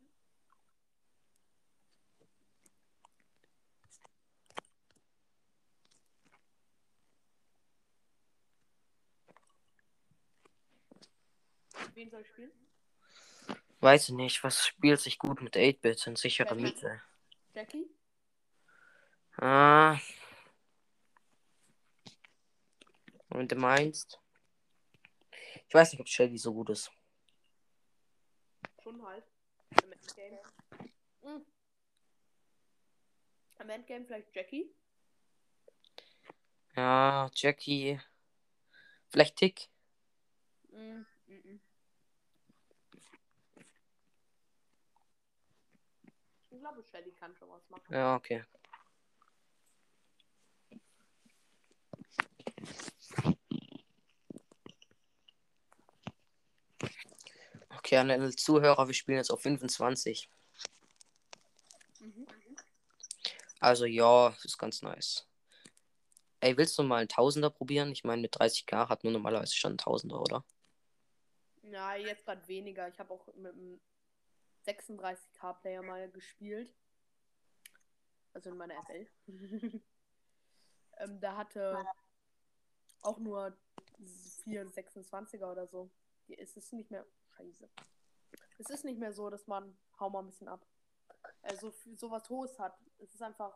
Wen 11.95 12.11
soll 12.11 12.23
ich 12.23 12.29
spielen? 12.29 12.51
Weiß 13.81 14.09
ich 14.09 14.15
nicht, 14.15 14.43
was 14.43 14.67
spielt 14.67 15.01
sich 15.01 15.19
gut 15.19 15.43
mit 15.43 15.57
8-Bit 15.57 16.07
in 16.07 16.17
sicherer 16.17 16.49
Jackie? 16.49 16.63
Mitte? 16.63 17.03
Jackie? 17.53 17.87
Ah. 19.39 19.99
Und 23.31 23.51
du 23.51 23.57
meinst? 23.57 24.21
Ich 25.69 25.75
weiß 25.75 25.93
nicht, 25.93 26.01
ob 26.01 26.09
Shelly 26.09 26.39
so 26.39 26.55
gut 26.55 26.71
ist. 26.71 26.91
Schon 28.83 29.05
halt. 29.05 29.25
Im 29.83 29.93
Endgame. 29.93 30.41
Mhm. 31.23 31.47
Im 33.59 33.71
Endgame 33.71 34.05
vielleicht 34.05 34.35
Jackie? 34.35 34.75
Ja, 36.77 37.31
Jackie. 37.35 38.01
Vielleicht 39.09 39.37
Tick. 39.37 39.69
Mhm. 40.71 41.07
Mhm. 41.27 41.61
Ich 46.51 46.61
glaube, 46.61 46.85
Shelly 46.85 47.13
kann 47.13 47.35
schon 47.37 47.49
was 47.49 47.69
machen. 47.69 47.93
Ja, 47.93 48.17
okay. 48.17 48.45
Okay, 57.85 57.99
an 57.99 58.09
den 58.09 58.37
Zuhörer, 58.37 58.87
wir 58.87 58.95
spielen 58.95 59.19
jetzt 59.19 59.31
auf 59.31 59.43
25. 59.43 60.31
Mhm. 62.01 62.27
Also 63.61 63.85
ja, 63.85 64.35
ist 64.43 64.59
ganz 64.59 64.81
nice. 64.83 65.29
Ey, 66.41 66.57
willst 66.57 66.79
du 66.79 66.83
mal 66.83 66.99
einen 66.99 67.09
Tausender 67.09 67.51
probieren? 67.51 67.93
Ich 67.93 68.05
meine, 68.05 68.23
mit 68.23 68.37
30k 68.37 68.89
hat 68.89 69.05
nur 69.05 69.13
normalerweise 69.13 69.55
schon 69.55 69.75
ein 69.75 69.79
Tausender, 69.79 70.21
oder? 70.21 70.45
Ja, 71.63 71.95
jetzt 71.95 72.25
gerade 72.25 72.47
weniger. 72.49 72.89
Ich 72.89 72.99
habe 72.99 73.15
auch 73.15 73.27
mit 73.35 73.53
einem 73.53 73.81
36k-Player 74.67 75.83
mal 75.83 76.11
gespielt. 76.11 76.75
Also 78.33 78.51
in 78.51 78.57
meiner 78.57 78.75
FL. 78.83 79.07
ähm, 80.99 81.21
da 81.21 81.37
hatte 81.37 81.85
auch 83.05 83.19
nur 83.19 83.57
4 84.45 84.67
26er 84.67 85.51
oder 85.51 85.67
so. 85.67 85.91
Es 86.29 86.57
ist 86.57 86.73
nicht 86.73 86.91
mehr. 86.91 87.07
Scheiße. 87.37 87.69
Es 88.59 88.71
ist 88.71 88.85
nicht 88.85 88.99
mehr 88.99 89.13
so, 89.13 89.31
dass 89.31 89.47
man. 89.47 89.77
Hau 89.99 90.11
mal 90.11 90.21
ein 90.21 90.27
bisschen 90.27 90.49
ab. 90.49 90.67
Also 91.43 91.71
für 91.71 91.97
sowas 91.97 92.29
Hohes 92.29 92.59
hat. 92.59 92.77
Es 92.99 93.15
ist 93.15 93.23
einfach. 93.23 93.55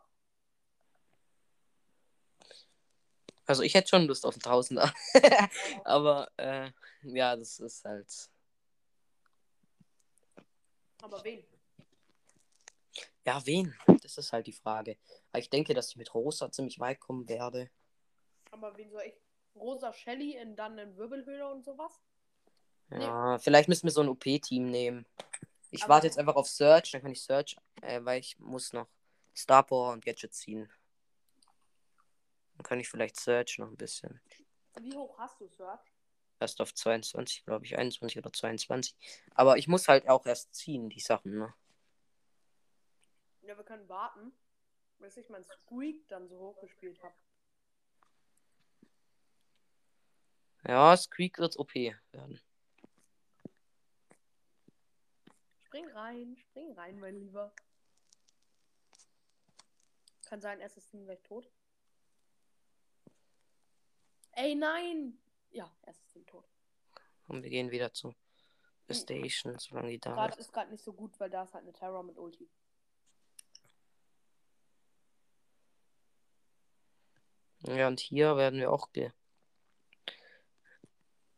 Also 3.47 3.63
ich 3.63 3.75
hätte 3.75 3.89
schon 3.89 4.07
Lust 4.07 4.27
auf 4.27 4.35
einen 4.35 4.43
Tausender. 4.43 4.93
Aber 5.85 6.31
äh, 6.37 6.71
ja, 7.03 7.35
das 7.35 7.59
ist 7.59 7.85
halt. 7.85 8.31
Aber 11.01 11.23
wen? 11.25 11.45
Ja, 13.25 13.45
wen? 13.47 13.75
Das 14.03 14.19
ist 14.19 14.33
halt 14.33 14.47
die 14.47 14.53
Frage. 14.53 14.99
Aber 15.33 15.41
ich 15.41 15.51
denke, 15.51 15.75
dass 15.75 15.91
ich 15.91 15.97
mit 15.97 16.13
Rosa 16.15 16.51
ziemlich 16.51 16.79
weit 16.79 17.01
kommen 17.01 17.29
werde. 17.29 17.71
Aber 18.51 18.77
wen 18.77 18.91
soll 18.91 19.03
ich? 19.03 19.28
Rosa 19.59 19.93
Shelly 19.93 20.37
in 20.37 20.57
dann 20.57 20.79
in 20.79 20.97
Wirbelhöhle 20.97 21.49
und 21.51 21.65
sowas? 21.65 22.01
Ja, 22.91 23.39
vielleicht 23.39 23.69
müssen 23.69 23.85
wir 23.87 23.93
so 23.93 24.01
ein 24.01 24.09
OP-Team 24.09 24.71
nehmen. 24.71 25.07
Ich 25.71 25.85
Aber- 25.85 25.95
warte 25.95 26.07
jetzt 26.07 26.19
einfach 26.19 26.37
auf 26.37 26.49
Search, 26.49 26.93
dann 26.93 27.03
kann 27.03 27.13
ich 27.13 27.23
Search, 27.23 27.57
äh, 27.83 28.03
weil 28.03 28.21
ich 28.21 28.39
muss 28.39 28.73
noch 28.73 28.89
Star 29.37 29.63
Power 29.63 29.93
und 29.93 30.05
Gadget 30.05 30.33
ziehen. 30.35 30.71
Dann 32.57 32.63
kann 32.63 32.81
ich 32.81 32.89
vielleicht 32.89 33.17
Search 33.21 33.59
noch 33.59 33.69
ein 33.69 33.77
bisschen. 33.77 34.21
Wie 34.81 34.97
hoch 34.97 35.19
hast 35.19 35.41
du, 35.41 35.49
Search? 35.49 35.81
Erst 36.41 36.61
auf 36.61 36.73
22, 36.73 37.45
glaube 37.45 37.67
ich, 37.67 37.77
21 37.77 38.17
oder 38.19 38.33
22. 38.33 38.95
Aber 39.35 39.59
ich 39.59 39.69
muss 39.69 39.89
halt 39.89 40.09
auch 40.09 40.25
erst 40.25 40.55
ziehen, 40.55 40.89
die 40.89 41.01
Sachen, 41.01 41.37
ne? 41.39 41.53
Ja, 43.43 43.57
wir 43.57 43.65
können 43.65 43.89
warten, 43.89 44.33
bis 44.99 45.17
ich 45.17 45.29
mein 45.29 45.45
Squeak 45.45 46.07
dann 46.09 46.29
so 46.29 46.39
hoch 46.39 46.61
gespielt 46.61 47.03
habe. 47.03 47.15
Ja, 50.67 50.97
Squeak 50.97 51.39
wird 51.39 51.59
OP 51.59 51.75
werden. 51.75 52.41
Spring 55.67 55.89
rein, 55.91 56.37
spring 56.37 56.73
rein, 56.73 56.99
mein 56.99 57.17
Lieber. 57.17 57.53
Kann 60.27 60.41
sein, 60.41 60.61
erstes 60.61 60.87
Team 60.89 61.05
gleich 61.05 61.23
tot. 61.23 61.51
Ey, 64.33 64.55
nein! 64.55 65.19
Ja, 65.51 65.71
erstes 65.83 66.07
Team 66.09 66.27
tot. 66.27 66.49
Und 67.27 67.43
wir 67.43 67.51
gehen 67.51 67.71
wieder 67.71 67.93
zu 67.93 68.15
The 68.89 68.95
Station, 68.95 69.59
solange 69.59 69.91
die 69.91 69.99
da 69.99 70.13
Gerade 70.13 70.33
ist. 70.35 70.41
ist 70.41 70.53
gerade 70.53 70.71
nicht 70.71 70.83
so 70.83 70.93
gut, 70.93 71.19
weil 71.21 71.29
da 71.31 71.43
ist 71.43 71.55
halt 71.55 71.65
eine 71.65 71.73
Terror 71.73 72.03
mit 72.03 72.17
Ulti. 72.19 72.49
Ja, 77.61 77.89
und 77.89 78.01
hier 78.01 78.37
werden 78.37 78.61
wir 78.61 78.71
auch 78.73 78.93
ge. 78.93 79.11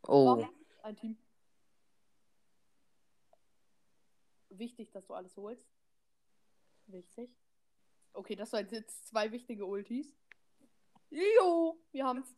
Oh? 0.03 0.45
Ein 0.83 0.95
Team. 0.95 1.17
Wichtig, 4.49 4.91
dass 4.91 5.05
du 5.07 5.13
alles 5.13 5.35
holst. 5.37 5.67
Wichtig. 6.87 7.29
Okay, 8.13 8.35
das 8.35 8.51
waren 8.51 8.67
jetzt 8.69 9.07
zwei 9.07 9.31
wichtige 9.31 9.65
Ultis. 9.65 10.15
Jo, 11.09 11.79
wir 11.91 12.05
haben's. 12.05 12.35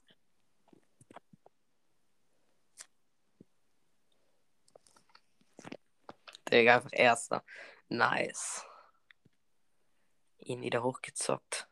Digga, 6.51 6.75
einfach 6.75 6.91
erster. 6.93 7.43
Nice. 7.89 8.65
Ihn 10.39 10.61
wieder 10.61 10.83
hochgezockt. 10.83 11.67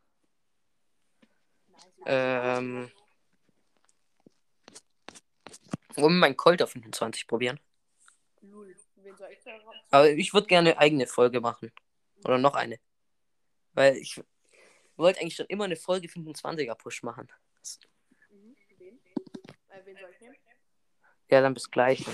Nice. 1.68 1.88
Ähm. 2.06 2.92
Wollen 5.96 6.14
wir 6.16 6.20
meinen 6.20 6.38
Colt 6.38 6.62
auf 6.62 6.72
25 6.72 7.28
probieren? 7.28 7.60
Lul. 8.42 8.76
Wen 8.96 9.18
soll 9.18 9.30
ich 9.32 9.40
da? 9.44 9.52
Aber 9.92 10.10
ich 10.10 10.34
würde 10.34 10.48
gerne 10.48 10.72
eine 10.72 10.80
eigene 10.80 11.08
Folge 11.08 11.42
machen. 11.42 11.72
Oder 12.24 12.38
noch 12.38 12.56
eine. 12.56 12.80
Weil 13.74 13.98
ich 13.98 14.22
wollte 14.96 15.20
eigentlich 15.20 15.36
schon 15.36 15.48
immer 15.48 15.66
eine 15.66 15.76
Folge 15.76 16.08
25er 16.08 16.76
Push 16.76 17.04
machen. 17.04 17.28
Mhm. 18.30 18.56
Wen? 18.78 19.00
Äh, 19.70 19.86
wen 19.86 19.98
soll 19.98 20.10
ich 20.12 20.22
nehmen? 20.22 20.36
Ja, 21.30 21.42
dann 21.42 21.54
bis 21.54 21.72
gleich. 21.72 22.06